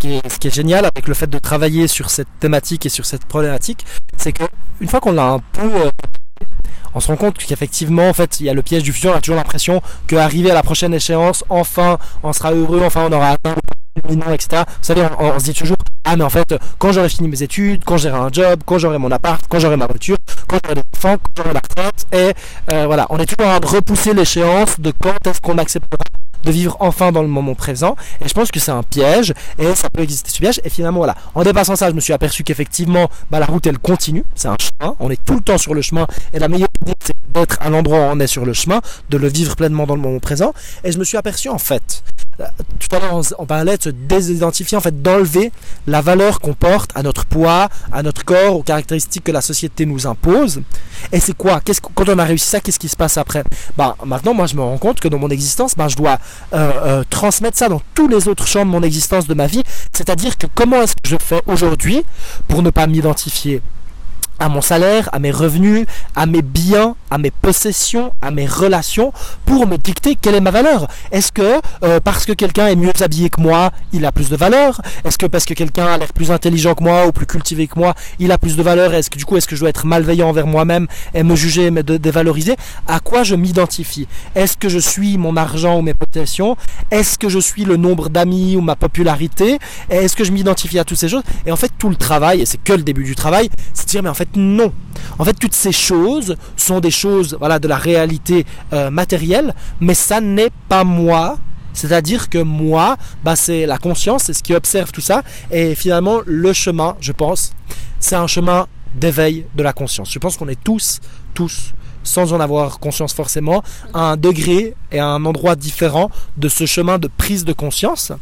ce 0.00 0.38
qui 0.38 0.46
est 0.46 0.54
génial 0.54 0.84
avec 0.84 1.08
le 1.08 1.14
fait 1.14 1.26
de 1.26 1.38
travailler 1.40 1.88
sur 1.88 2.10
cette 2.10 2.28
thématique 2.38 2.86
et 2.86 2.88
sur 2.88 3.04
cette 3.04 3.24
problématique, 3.24 3.84
c'est 4.16 4.32
que 4.32 4.44
une 4.80 4.86
fois 4.86 5.00
qu'on 5.00 5.18
a 5.18 5.24
un 5.24 5.40
peu 5.40 5.74
euh, 5.74 5.90
on 6.94 7.00
se 7.00 7.08
rend 7.08 7.16
compte 7.16 7.38
qu'effectivement, 7.38 8.08
en 8.08 8.12
fait, 8.12 8.40
il 8.40 8.46
y 8.46 8.50
a 8.50 8.54
le 8.54 8.62
piège 8.62 8.82
du 8.82 8.92
futur, 8.92 9.12
on 9.12 9.16
a 9.16 9.20
toujours 9.20 9.36
l'impression 9.36 9.82
qu'arriver 10.06 10.50
à 10.50 10.54
la 10.54 10.62
prochaine 10.62 10.94
échéance, 10.94 11.44
enfin, 11.48 11.98
on 12.22 12.32
sera 12.32 12.52
heureux, 12.52 12.82
enfin, 12.84 13.08
on 13.10 13.12
aura 13.12 13.30
atteint 13.30 13.54
le 13.54 14.32
etc. 14.32 14.62
Vous 14.66 14.72
savez, 14.82 15.06
on, 15.18 15.38
se 15.38 15.44
dit 15.44 15.54
toujours, 15.54 15.76
ah, 16.04 16.16
mais 16.16 16.24
en 16.24 16.30
fait, 16.30 16.54
quand 16.78 16.92
j'aurai 16.92 17.08
fini 17.08 17.28
mes 17.28 17.42
études, 17.42 17.82
quand 17.84 17.96
j'aurai 17.96 18.18
un 18.18 18.30
job, 18.30 18.60
quand 18.64 18.78
j'aurai 18.78 18.98
mon 18.98 19.10
appart, 19.10 19.44
quand 19.48 19.58
j'aurai 19.58 19.76
ma 19.76 19.86
voiture, 19.86 20.16
quand 20.46 20.58
j'aurai 20.62 20.76
des 20.76 20.82
enfants, 20.96 21.16
quand 21.16 21.42
j'aurai 21.42 21.54
la 21.54 21.60
retraite, 21.60 22.06
et 22.12 22.32
euh, 22.72 22.86
voilà, 22.86 23.06
on 23.10 23.18
est 23.18 23.26
toujours 23.26 23.52
en 23.52 23.58
train 23.58 23.60
de 23.60 23.76
repousser 23.76 24.14
l'échéance 24.14 24.78
de 24.78 24.92
quand 25.00 25.26
est-ce 25.26 25.40
qu'on 25.40 25.58
acceptera 25.58 26.04
de 26.44 26.50
vivre 26.50 26.76
enfin 26.80 27.12
dans 27.12 27.22
le 27.22 27.28
moment 27.28 27.54
présent. 27.54 27.96
Et 28.20 28.28
je 28.28 28.34
pense 28.34 28.50
que 28.50 28.60
c'est 28.60 28.70
un 28.70 28.82
piège 28.82 29.34
et 29.58 29.74
ça 29.74 29.90
peut 29.90 30.02
exister 30.02 30.30
ce 30.30 30.38
piège. 30.38 30.60
Et 30.64 30.70
finalement, 30.70 30.98
voilà, 30.98 31.14
en 31.34 31.42
dépassant 31.42 31.76
ça, 31.76 31.90
je 31.90 31.94
me 31.94 32.00
suis 32.00 32.12
aperçu 32.12 32.44
qu'effectivement, 32.44 33.08
bah, 33.30 33.38
la 33.38 33.46
route 33.46 33.66
elle 33.66 33.78
continue. 33.78 34.24
C'est 34.34 34.48
un 34.48 34.56
chemin. 34.58 34.94
On 35.00 35.10
est 35.10 35.22
tout 35.24 35.34
le 35.34 35.40
temps 35.40 35.58
sur 35.58 35.74
le 35.74 35.82
chemin. 35.82 36.06
Et 36.32 36.38
la 36.38 36.48
meilleure 36.48 36.68
idée, 36.82 36.94
c'est 37.04 37.14
d'être 37.34 37.58
à 37.60 37.70
l'endroit 37.70 37.98
où 37.98 38.02
on 38.02 38.20
est 38.20 38.26
sur 38.26 38.44
le 38.44 38.52
chemin, 38.52 38.80
de 39.10 39.16
le 39.16 39.28
vivre 39.28 39.56
pleinement 39.56 39.86
dans 39.86 39.94
le 39.94 40.00
moment 40.00 40.18
présent. 40.18 40.52
Et 40.84 40.92
je 40.92 40.98
me 40.98 41.04
suis 41.04 41.16
aperçu 41.16 41.48
en 41.48 41.58
fait 41.58 42.02
tout 42.78 42.96
à 42.96 43.00
l'heure 43.00 43.20
on, 43.38 43.46
parlait 43.46 43.76
de 43.76 43.82
se 43.82 43.88
désidentifier, 43.88 44.78
en 44.78 44.80
fait 44.80 45.02
d'enlever 45.02 45.50
la 45.86 46.00
valeur 46.00 46.40
qu'on 46.40 46.54
porte 46.54 46.90
à 46.94 47.02
notre 47.02 47.26
poids, 47.26 47.68
à 47.92 48.02
notre 48.02 48.24
corps, 48.24 48.56
aux 48.56 48.62
caractéristiques 48.62 49.24
que 49.24 49.32
la 49.32 49.40
société 49.40 49.86
nous 49.86 50.06
impose. 50.06 50.62
Et 51.12 51.20
c'est 51.20 51.36
quoi? 51.36 51.60
Quand 51.94 52.08
on 52.08 52.18
a 52.18 52.24
réussi 52.24 52.46
ça, 52.46 52.60
qu'est-ce 52.60 52.78
qui 52.78 52.88
se 52.88 52.96
passe 52.96 53.16
après? 53.18 53.42
Bah, 53.76 53.96
Maintenant, 54.04 54.34
moi 54.34 54.46
je 54.46 54.54
me 54.54 54.62
rends 54.62 54.78
compte 54.78 55.00
que 55.00 55.08
dans 55.08 55.18
mon 55.18 55.30
existence, 55.30 55.74
bah, 55.76 55.88
je 55.88 55.96
dois 55.96 56.18
euh, 56.52 56.72
euh, 56.84 57.04
transmettre 57.10 57.56
ça 57.56 57.68
dans 57.68 57.82
tous 57.94 58.08
les 58.08 58.28
autres 58.28 58.46
champs 58.46 58.64
de 58.64 58.70
mon 58.70 58.82
existence, 58.82 59.26
de 59.26 59.34
ma 59.34 59.46
vie. 59.46 59.62
C'est-à-dire 59.92 60.38
que 60.38 60.46
comment 60.54 60.82
est-ce 60.82 60.94
que 60.94 61.08
je 61.08 61.16
fais 61.18 61.42
aujourd'hui 61.46 62.04
pour 62.46 62.62
ne 62.62 62.70
pas 62.70 62.86
m'identifier? 62.86 63.62
À 64.38 64.48
mon 64.48 64.60
salaire, 64.60 65.08
à 65.12 65.18
mes 65.18 65.30
revenus, 65.30 65.86
à 66.14 66.26
mes 66.26 66.42
biens, 66.42 66.94
à 67.10 67.18
mes 67.18 67.30
possessions, 67.30 68.12
à 68.22 68.30
mes 68.30 68.46
relations, 68.46 69.12
pour 69.44 69.66
me 69.66 69.76
dicter 69.76 70.16
quelle 70.16 70.34
est 70.34 70.40
ma 70.40 70.50
valeur. 70.50 70.88
Est-ce 71.10 71.32
que 71.32 71.60
euh, 71.82 72.00
parce 72.00 72.24
que 72.24 72.32
quelqu'un 72.32 72.68
est 72.68 72.76
mieux 72.76 72.92
habillé 73.00 73.30
que 73.30 73.40
moi, 73.40 73.70
il 73.92 74.04
a 74.04 74.12
plus 74.12 74.28
de 74.28 74.36
valeur? 74.36 74.80
Est-ce 75.04 75.18
que 75.18 75.26
parce 75.26 75.44
que 75.44 75.54
quelqu'un 75.54 75.86
a 75.86 75.98
l'air 75.98 76.12
plus 76.12 76.30
intelligent 76.30 76.74
que 76.74 76.82
moi 76.82 77.06
ou 77.06 77.12
plus 77.12 77.26
cultivé 77.26 77.66
que 77.66 77.78
moi, 77.78 77.94
il 78.18 78.32
a 78.32 78.38
plus 78.38 78.56
de 78.56 78.62
valeur? 78.62 78.94
Est-ce 78.94 79.10
que 79.10 79.18
du 79.18 79.24
coup, 79.24 79.36
est-ce 79.36 79.48
que 79.48 79.56
je 79.56 79.60
dois 79.60 79.70
être 79.70 79.86
malveillant 79.86 80.28
envers 80.28 80.46
moi-même 80.46 80.86
et 81.14 81.22
me 81.22 81.34
juger 81.34 81.70
me 81.70 81.82
dévaloriser? 81.82 82.56
À 82.86 83.00
quoi 83.00 83.22
je 83.22 83.34
m'identifie? 83.34 84.06
Est-ce 84.34 84.56
que 84.56 84.68
je 84.68 84.78
suis 84.78 85.18
mon 85.18 85.36
argent 85.36 85.78
ou 85.78 85.82
mes 85.82 85.94
possessions? 85.94 86.56
Est-ce 86.90 87.18
que 87.18 87.28
je 87.28 87.38
suis 87.38 87.64
le 87.64 87.76
nombre 87.76 88.08
d'amis 88.08 88.56
ou 88.56 88.60
ma 88.60 88.76
popularité? 88.76 89.58
Est-ce 89.90 90.16
que 90.16 90.24
je 90.24 90.32
m'identifie 90.32 90.78
à 90.78 90.84
toutes 90.84 90.98
ces 90.98 91.08
choses? 91.08 91.22
Et 91.46 91.52
en 91.52 91.56
fait, 91.56 91.72
tout 91.78 91.88
le 91.88 91.96
travail, 91.96 92.42
et 92.42 92.46
c'est 92.46 92.62
que 92.62 92.72
le 92.72 92.82
début 92.82 93.04
du 93.04 93.14
travail, 93.14 93.50
c'est 93.74 93.86
de 93.86 93.90
dire 93.90 94.02
mais 94.02 94.08
en 94.08 94.14
fait 94.14 94.27
non. 94.36 94.72
En 95.18 95.24
fait, 95.24 95.34
toutes 95.34 95.54
ces 95.54 95.72
choses 95.72 96.36
sont 96.56 96.80
des 96.80 96.90
choses 96.90 97.36
voilà, 97.38 97.58
de 97.58 97.68
la 97.68 97.76
réalité 97.76 98.46
euh, 98.72 98.90
matérielle, 98.90 99.54
mais 99.80 99.94
ça 99.94 100.20
n'est 100.20 100.50
pas 100.68 100.84
moi. 100.84 101.38
C'est-à-dire 101.72 102.28
que 102.28 102.38
moi, 102.38 102.96
bah, 103.24 103.36
c'est 103.36 103.66
la 103.66 103.78
conscience, 103.78 104.24
c'est 104.24 104.32
ce 104.32 104.42
qui 104.42 104.54
observe 104.54 104.90
tout 104.90 105.00
ça. 105.00 105.22
Et 105.50 105.74
finalement, 105.74 106.20
le 106.26 106.52
chemin, 106.52 106.96
je 107.00 107.12
pense, 107.12 107.52
c'est 108.00 108.16
un 108.16 108.26
chemin 108.26 108.66
d'éveil 108.94 109.46
de 109.54 109.62
la 109.62 109.72
conscience. 109.72 110.10
Je 110.10 110.18
pense 110.18 110.36
qu'on 110.36 110.48
est 110.48 110.62
tous, 110.62 111.00
tous, 111.34 111.74
sans 112.02 112.32
en 112.32 112.40
avoir 112.40 112.80
conscience 112.80 113.12
forcément, 113.12 113.62
à 113.94 114.12
un 114.12 114.16
degré 114.16 114.74
et 114.90 114.98
à 114.98 115.06
un 115.06 115.24
endroit 115.24 115.54
différent 115.54 116.10
de 116.36 116.48
ce 116.48 116.66
chemin 116.66 116.98
de 116.98 117.08
prise 117.08 117.44
de 117.44 117.52
conscience. 117.52 118.12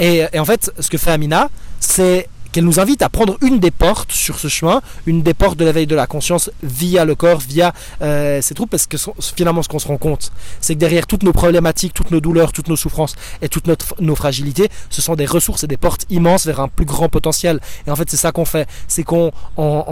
Et, 0.00 0.24
et 0.32 0.38
en 0.38 0.44
fait, 0.44 0.72
ce 0.78 0.88
que 0.88 0.98
fait 0.98 1.10
Amina, 1.10 1.50
c'est 1.80 2.28
qu'elle 2.58 2.64
nous 2.64 2.80
invite 2.80 3.02
à 3.02 3.08
prendre 3.08 3.38
une 3.40 3.60
des 3.60 3.70
portes 3.70 4.10
sur 4.10 4.40
ce 4.40 4.48
chemin, 4.48 4.82
une 5.06 5.22
des 5.22 5.32
portes 5.32 5.56
de 5.56 5.64
l'éveil 5.64 5.86
de 5.86 5.94
la 5.94 6.08
conscience 6.08 6.50
via 6.64 7.04
le 7.04 7.14
corps, 7.14 7.38
via 7.38 7.72
euh, 8.02 8.42
ces 8.42 8.52
troupes, 8.52 8.70
parce 8.70 8.88
que 8.88 8.96
finalement 9.36 9.62
ce 9.62 9.68
qu'on 9.68 9.78
se 9.78 9.86
rend 9.86 9.96
compte, 9.96 10.32
c'est 10.60 10.74
que 10.74 10.80
derrière 10.80 11.06
toutes 11.06 11.22
nos 11.22 11.32
problématiques, 11.32 11.94
toutes 11.94 12.10
nos 12.10 12.20
douleurs, 12.20 12.50
toutes 12.50 12.66
nos 12.66 12.74
souffrances 12.74 13.14
et 13.42 13.48
toutes 13.48 13.68
nos 14.00 14.16
fragilités, 14.16 14.70
ce 14.90 15.00
sont 15.00 15.14
des 15.14 15.24
ressources 15.24 15.62
et 15.62 15.68
des 15.68 15.76
portes 15.76 16.04
immenses 16.10 16.46
vers 16.46 16.58
un 16.58 16.66
plus 16.66 16.84
grand 16.84 17.08
potentiel. 17.08 17.60
Et 17.86 17.92
en 17.92 17.96
fait 17.96 18.10
c'est 18.10 18.16
ça 18.16 18.32
qu'on 18.32 18.44
fait, 18.44 18.68
c'est 18.88 19.04
qu'on 19.04 19.30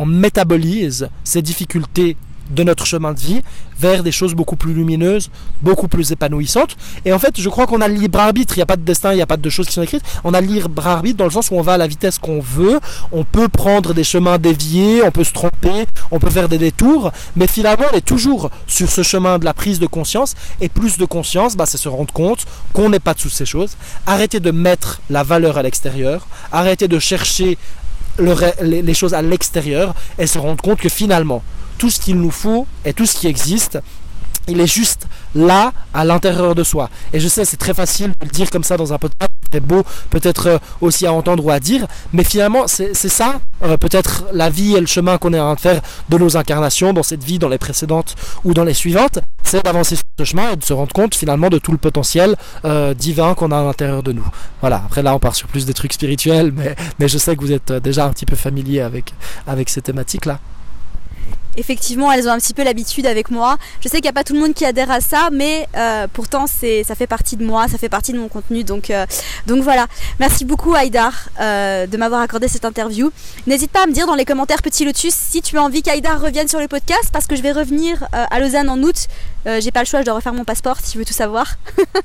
métabolise 0.05 1.09
ces 1.22 1.42
difficultés 1.42 2.16
de 2.50 2.62
notre 2.62 2.87
chemin 2.87 3.12
de 3.12 3.20
vie 3.20 3.42
vers 3.78 4.02
des 4.02 4.12
choses 4.12 4.35
beaucoup 4.35 4.56
plus 4.56 4.72
lumineuses, 4.72 5.30
beaucoup 5.62 5.88
plus 5.88 6.12
épanouissantes. 6.12 6.76
Et 7.04 7.12
en 7.12 7.18
fait, 7.18 7.38
je 7.38 7.48
crois 7.48 7.66
qu'on 7.66 7.80
a 7.80 7.88
le 7.88 7.94
libre 7.94 8.18
arbitre. 8.18 8.54
Il 8.56 8.59
n'y 8.59 8.62
a 8.62 8.66
pas 8.66 8.76
de 8.76 8.82
destin, 8.82 9.12
il 9.12 9.16
n'y 9.16 9.22
a 9.22 9.26
pas 9.26 9.37
de 9.37 9.50
choses 9.50 9.66
qui 9.66 9.72
sont 9.72 9.82
écrites. 9.82 10.02
On 10.24 10.35
a 10.35 10.40
le 10.40 10.46
libre 10.46 10.87
arbitre 10.87 11.18
dans 11.18 11.24
le 11.24 11.30
sens 11.30 11.50
où 11.50 11.54
on 11.54 11.62
va 11.62 11.74
à 11.74 11.76
la 11.76 11.87
vitesse 11.87 12.18
qu'on 12.18 12.40
veut. 12.40 12.80
On 13.12 13.24
peut 13.24 13.48
prendre 13.48 13.92
des 13.92 14.04
chemins 14.04 14.38
déviés, 14.38 15.02
on 15.04 15.11
peut 15.11 15.24
se 15.24 15.32
tromper, 15.32 15.87
on 16.11 16.18
peut 16.18 16.30
faire 16.30 16.48
des 16.48 16.59
détours. 16.59 17.12
Mais 17.37 17.46
finalement, 17.46 17.87
on 17.92 17.96
est 17.96 18.04
toujours 18.04 18.50
sur 18.66 18.90
ce 18.90 19.02
chemin 19.02 19.38
de 19.38 19.44
la 19.44 19.54
prise 19.54 19.78
de 19.78 19.87
conscience. 19.87 20.35
Et 20.61 20.68
plus 20.68 20.98
de 20.98 21.04
conscience, 21.04 21.56
bah, 21.56 21.66
c'est 21.66 21.78
se 21.78 21.88
rendre 21.88 22.12
compte 22.12 22.46
qu'on 22.72 22.88
n'est 22.88 23.00
pas 23.00 23.14
de 23.14 23.18
toutes 23.18 23.32
ces 23.32 23.46
choses. 23.46 23.76
Arrêter 24.06 24.40
de 24.40 24.50
mettre 24.50 25.00
la 25.11 25.22
valeur 25.22 25.59
à 25.59 25.62
l'extérieur. 25.62 26.26
Arrêter 26.52 26.88
de 26.88 26.98
chercher 26.98 27.59
les 28.18 28.94
choses 28.94 29.12
à 29.12 29.20
l'extérieur 29.20 29.94
et 30.18 30.26
se 30.26 30.38
rendre 30.38 30.62
compte 30.62 30.80
que 30.80 30.88
finalement, 30.88 31.42
tout 31.78 31.90
ce 31.90 32.00
qu'il 32.00 32.16
nous 32.16 32.30
faut 32.30 32.66
et 32.84 32.92
tout 32.92 33.06
ce 33.06 33.16
qui 33.16 33.26
existe, 33.26 33.78
il 34.48 34.60
est 34.60 34.66
juste 34.66 35.06
là, 35.34 35.72
à 35.92 36.04
l'intérieur 36.04 36.54
de 36.54 36.62
soi. 36.62 36.88
Et 37.12 37.20
je 37.20 37.28
sais, 37.28 37.44
c'est 37.44 37.56
très 37.56 37.74
facile 37.74 38.12
de 38.20 38.26
le 38.26 38.30
dire 38.30 38.50
comme 38.50 38.64
ça 38.64 38.76
dans 38.76 38.92
un 38.92 38.98
podcast, 38.98 39.30
c'est 39.52 39.60
beau 39.60 39.82
peut-être 40.10 40.46
euh, 40.46 40.58
aussi 40.80 41.06
à 41.06 41.12
entendre 41.12 41.44
ou 41.44 41.50
à 41.50 41.60
dire, 41.60 41.86
mais 42.12 42.24
finalement, 42.24 42.66
c'est 42.66 42.94
ça, 42.94 43.40
euh, 43.62 43.76
peut-être 43.76 44.24
la 44.32 44.50
vie 44.50 44.74
et 44.76 44.80
le 44.80 44.86
chemin 44.86 45.18
qu'on 45.18 45.32
est 45.32 45.40
en 45.40 45.54
train 45.56 45.72
de 45.74 45.78
faire 45.78 45.82
de 46.08 46.18
nos 46.18 46.36
incarnations, 46.36 46.92
dans 46.92 47.02
cette 47.02 47.22
vie, 47.22 47.38
dans 47.38 47.48
les 47.48 47.58
précédentes 47.58 48.14
ou 48.44 48.54
dans 48.54 48.64
les 48.64 48.74
suivantes, 48.74 49.18
c'est 49.44 49.64
d'avancer 49.64 49.96
sur 49.96 50.04
ce 50.18 50.24
chemin 50.24 50.52
et 50.52 50.56
de 50.56 50.64
se 50.64 50.72
rendre 50.72 50.92
compte 50.92 51.14
finalement 51.14 51.48
de 51.48 51.58
tout 51.58 51.72
le 51.72 51.78
potentiel 51.78 52.36
euh, 52.64 52.94
divin 52.94 53.34
qu'on 53.34 53.50
a 53.52 53.58
à 53.58 53.62
l'intérieur 53.62 54.02
de 54.02 54.12
nous. 54.12 54.26
Voilà, 54.60 54.82
après 54.84 55.02
là, 55.02 55.14
on 55.14 55.18
part 55.18 55.34
sur 55.34 55.48
plus 55.48 55.66
des 55.66 55.74
trucs 55.74 55.92
spirituels, 55.92 56.52
mais, 56.54 56.74
mais 56.98 57.08
je 57.08 57.18
sais 57.18 57.36
que 57.36 57.40
vous 57.40 57.52
êtes 57.52 57.72
déjà 57.72 58.06
un 58.06 58.10
petit 58.10 58.26
peu 58.26 58.36
familier 58.36 58.80
avec, 58.80 59.14
avec 59.46 59.68
ces 59.68 59.82
thématiques-là 59.82 60.40
effectivement, 61.57 62.12
elles 62.12 62.29
ont 62.29 62.33
un 62.33 62.38
petit 62.38 62.55
peu 62.55 62.62
l'habitude 62.62 63.07
avec 63.07 63.31
moi. 63.31 63.57
Je 63.81 63.88
sais 63.88 63.97
qu'il 63.97 64.05
n'y 64.05 64.11
a 64.11 64.12
pas 64.12 64.25
tout 64.25 64.35
le 64.35 64.40
monde 64.40 64.55
qui 64.55 64.64
adhère 64.64 64.90
à 64.90 65.01
ça, 65.01 65.29
mais 65.33 65.69
euh, 65.77 66.07
pourtant, 66.12 66.47
c'est, 66.47 66.85
ça 66.85 66.95
fait 66.95 67.07
partie 67.07 67.37
de 67.37 67.45
moi, 67.45 67.69
ça 67.69 67.79
fait 67.79 67.88
partie 67.88 68.12
de 68.12 68.19
mon 68.19 68.29
contenu. 68.29 68.64
Donc, 68.64 68.90
euh, 68.90 69.07
donc 69.47 69.62
voilà. 69.62 69.87
Merci 70.21 70.45
beaucoup, 70.45 70.75
Haïdar, 70.75 71.29
euh, 71.40 71.87
de 71.87 71.97
m'avoir 71.97 72.21
accordé 72.21 72.49
cette 72.49 72.64
interview. 72.64 73.11
N'hésite 73.47 73.71
pas 73.71 73.85
à 73.85 73.87
me 73.87 73.92
dire 73.92 74.07
dans 74.07 74.14
les 74.14 74.25
commentaires, 74.25 74.62
petit 74.62 74.85
Lotus, 74.85 75.14
si 75.14 75.42
tu 75.42 75.59
as 75.59 75.62
envie 75.62 75.83
qu'Haïdar 75.83 76.21
revienne 76.21 76.49
sur 76.49 76.61
le 76.61 76.69
podcast, 76.69 77.11
parce 77.12 77.27
que 77.27 77.37
je 77.37 77.42
vais 77.42 77.53
revenir 77.53 78.07
à 78.12 78.40
Lausanne 78.40 78.69
en 78.69 78.79
août. 78.83 79.09
J'ai 79.61 79.70
pas 79.70 79.80
le 79.80 79.87
choix, 79.87 80.00
je 80.00 80.04
dois 80.04 80.14
refaire 80.14 80.35
mon 80.35 80.44
passeport 80.44 80.78
si 80.82 80.92
tu 80.92 80.98
veux 80.98 81.04
tout 81.04 81.12
savoir. 81.12 81.56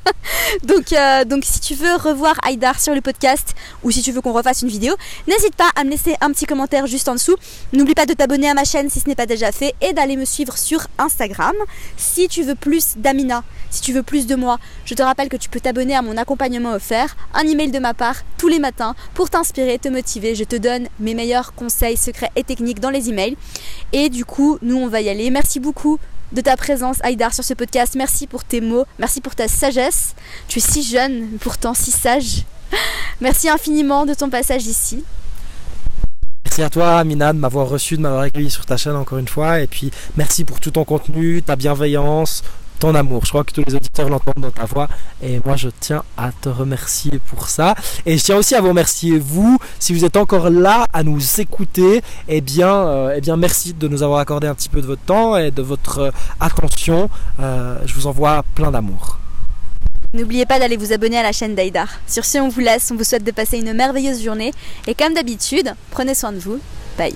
donc, 0.63 0.93
donc, 1.27 1.43
si 1.43 1.59
tu 1.59 1.75
veux 1.75 1.95
revoir 1.95 2.35
Haïdar 2.43 2.79
sur 2.79 2.93
le 2.93 3.01
podcast, 3.01 3.55
ou 3.83 3.91
si 3.91 4.01
tu 4.01 4.11
veux 4.11 4.21
qu'on 4.21 4.33
refasse 4.33 4.61
une 4.61 4.69
vidéo, 4.69 4.95
n'hésite 5.27 5.55
pas 5.55 5.69
à 5.75 5.83
me 5.83 5.89
laisser 5.89 6.15
un 6.21 6.31
petit 6.31 6.45
commentaire 6.45 6.87
juste 6.87 7.07
en 7.09 7.13
dessous. 7.13 7.35
N'oublie 7.73 7.93
pas 7.93 8.05
de 8.05 8.13
t'abonner 8.13 8.49
à 8.49 8.53
ma 8.53 8.63
chaîne 8.63 8.89
si 8.89 8.99
ce 8.99 9.07
n'est 9.07 9.15
pas 9.15 9.25
déjà 9.25 9.51
fait 9.51 9.73
et 9.81 9.93
d'aller 9.93 10.17
me 10.17 10.25
suivre 10.25 10.57
sur 10.57 10.87
Instagram. 10.97 11.55
Si 11.97 12.27
tu 12.27 12.43
veux 12.43 12.55
plus 12.55 12.97
d'Amina, 12.97 13.43
si 13.69 13.81
tu 13.81 13.93
veux 13.93 14.03
plus 14.03 14.27
de 14.27 14.35
moi, 14.35 14.59
je 14.85 14.93
te 14.93 15.01
rappelle 15.01 15.29
que 15.29 15.37
tu 15.37 15.49
peux 15.49 15.59
t'abonner 15.59 15.95
à 15.95 16.01
mon 16.01 16.17
accompagnement 16.17 16.73
offert, 16.73 17.15
un 17.33 17.47
email 17.47 17.71
de 17.71 17.79
ma 17.79 17.93
part 17.93 18.17
tous 18.37 18.47
les 18.47 18.59
matins 18.59 18.95
pour 19.13 19.29
t'inspirer, 19.29 19.79
te 19.79 19.87
motiver. 19.89 20.35
Je 20.35 20.43
te 20.43 20.55
donne 20.55 20.87
mes 20.99 21.13
meilleurs 21.13 21.53
conseils, 21.53 21.97
secrets 21.97 22.31
et 22.35 22.43
techniques 22.43 22.79
dans 22.79 22.89
les 22.89 23.09
emails. 23.09 23.37
Et 23.93 24.09
du 24.09 24.25
coup, 24.25 24.57
nous 24.61 24.77
on 24.77 24.87
va 24.87 25.01
y 25.01 25.09
aller. 25.09 25.29
Merci 25.29 25.59
beaucoup 25.59 25.99
de 26.31 26.41
ta 26.41 26.55
présence, 26.55 26.97
Aïdar, 27.03 27.33
sur 27.33 27.43
ce 27.43 27.53
podcast. 27.53 27.95
Merci 27.95 28.27
pour 28.27 28.43
tes 28.43 28.61
mots, 28.61 28.85
merci 28.99 29.21
pour 29.21 29.35
ta 29.35 29.47
sagesse. 29.47 30.15
Tu 30.47 30.59
es 30.59 30.61
si 30.61 30.83
jeune, 30.83 31.37
pourtant 31.39 31.73
si 31.73 31.91
sage. 31.91 32.45
Merci 33.19 33.49
infiniment 33.49 34.05
de 34.05 34.13
ton 34.13 34.29
passage 34.29 34.65
ici. 34.65 35.03
Merci 36.45 36.63
à 36.63 36.69
toi, 36.69 36.97
Amina, 36.99 37.33
de 37.33 37.37
m'avoir 37.37 37.69
reçu, 37.69 37.95
de 37.95 38.01
m'avoir 38.01 38.23
accueilli 38.23 38.49
sur 38.49 38.65
ta 38.65 38.75
chaîne 38.77 38.95
encore 38.95 39.19
une 39.19 39.27
fois. 39.27 39.61
Et 39.61 39.67
puis, 39.67 39.91
merci 40.17 40.43
pour 40.43 40.59
tout 40.59 40.71
ton 40.71 40.83
contenu, 40.83 41.41
ta 41.41 41.55
bienveillance, 41.55 42.43
ton 42.81 42.95
amour. 42.95 43.21
Je 43.23 43.29
crois 43.29 43.43
que 43.43 43.53
tous 43.53 43.63
les 43.65 43.75
auditeurs 43.75 44.09
l'entendent 44.09 44.43
dans 44.43 44.51
ta 44.51 44.65
voix. 44.65 44.89
Et 45.21 45.39
moi, 45.45 45.55
je 45.55 45.69
tiens 45.79 46.03
à 46.17 46.31
te 46.31 46.49
remercier 46.49 47.19
pour 47.27 47.47
ça. 47.47 47.75
Et 48.05 48.17
je 48.17 48.23
tiens 48.23 48.37
aussi 48.37 48.55
à 48.55 48.61
vous 48.61 48.69
remercier, 48.69 49.19
vous, 49.19 49.57
si 49.79 49.93
vous 49.93 50.03
êtes 50.03 50.17
encore 50.17 50.49
là 50.49 50.87
à 50.91 51.03
nous 51.03 51.21
écouter. 51.39 52.01
Eh 52.27 52.41
bien, 52.41 52.73
euh, 52.73 53.13
eh 53.15 53.21
bien 53.21 53.37
merci 53.37 53.73
de 53.73 53.87
nous 53.87 54.01
avoir 54.03 54.19
accordé 54.19 54.47
un 54.47 54.55
petit 54.55 54.69
peu 54.69 54.81
de 54.81 54.87
votre 54.87 55.03
temps 55.03 55.37
et 55.37 55.51
de 55.51 55.61
votre 55.61 55.99
euh, 55.99 56.11
attention. 56.39 57.09
Euh, 57.39 57.77
je 57.85 57.93
vous 57.93 58.07
envoie 58.07 58.43
plein 58.55 58.71
d'amour. 58.71 59.19
N'oubliez 60.13 60.45
pas 60.45 60.59
d'aller 60.59 60.75
vous 60.75 60.91
abonner 60.91 61.19
à 61.19 61.23
la 61.23 61.31
chaîne 61.31 61.55
d'Aïdar. 61.55 61.87
Sur 62.07 62.25
ce, 62.25 62.39
on 62.39 62.49
vous 62.49 62.59
laisse, 62.59 62.89
on 62.91 62.95
vous 62.95 63.03
souhaite 63.03 63.23
de 63.23 63.31
passer 63.31 63.59
une 63.59 63.73
merveilleuse 63.73 64.21
journée 64.23 64.51
et 64.87 64.95
comme 64.95 65.13
d'habitude, 65.13 65.73
prenez 65.91 66.15
soin 66.15 66.33
de 66.33 66.39
vous. 66.39 66.59
Bye. 66.97 67.15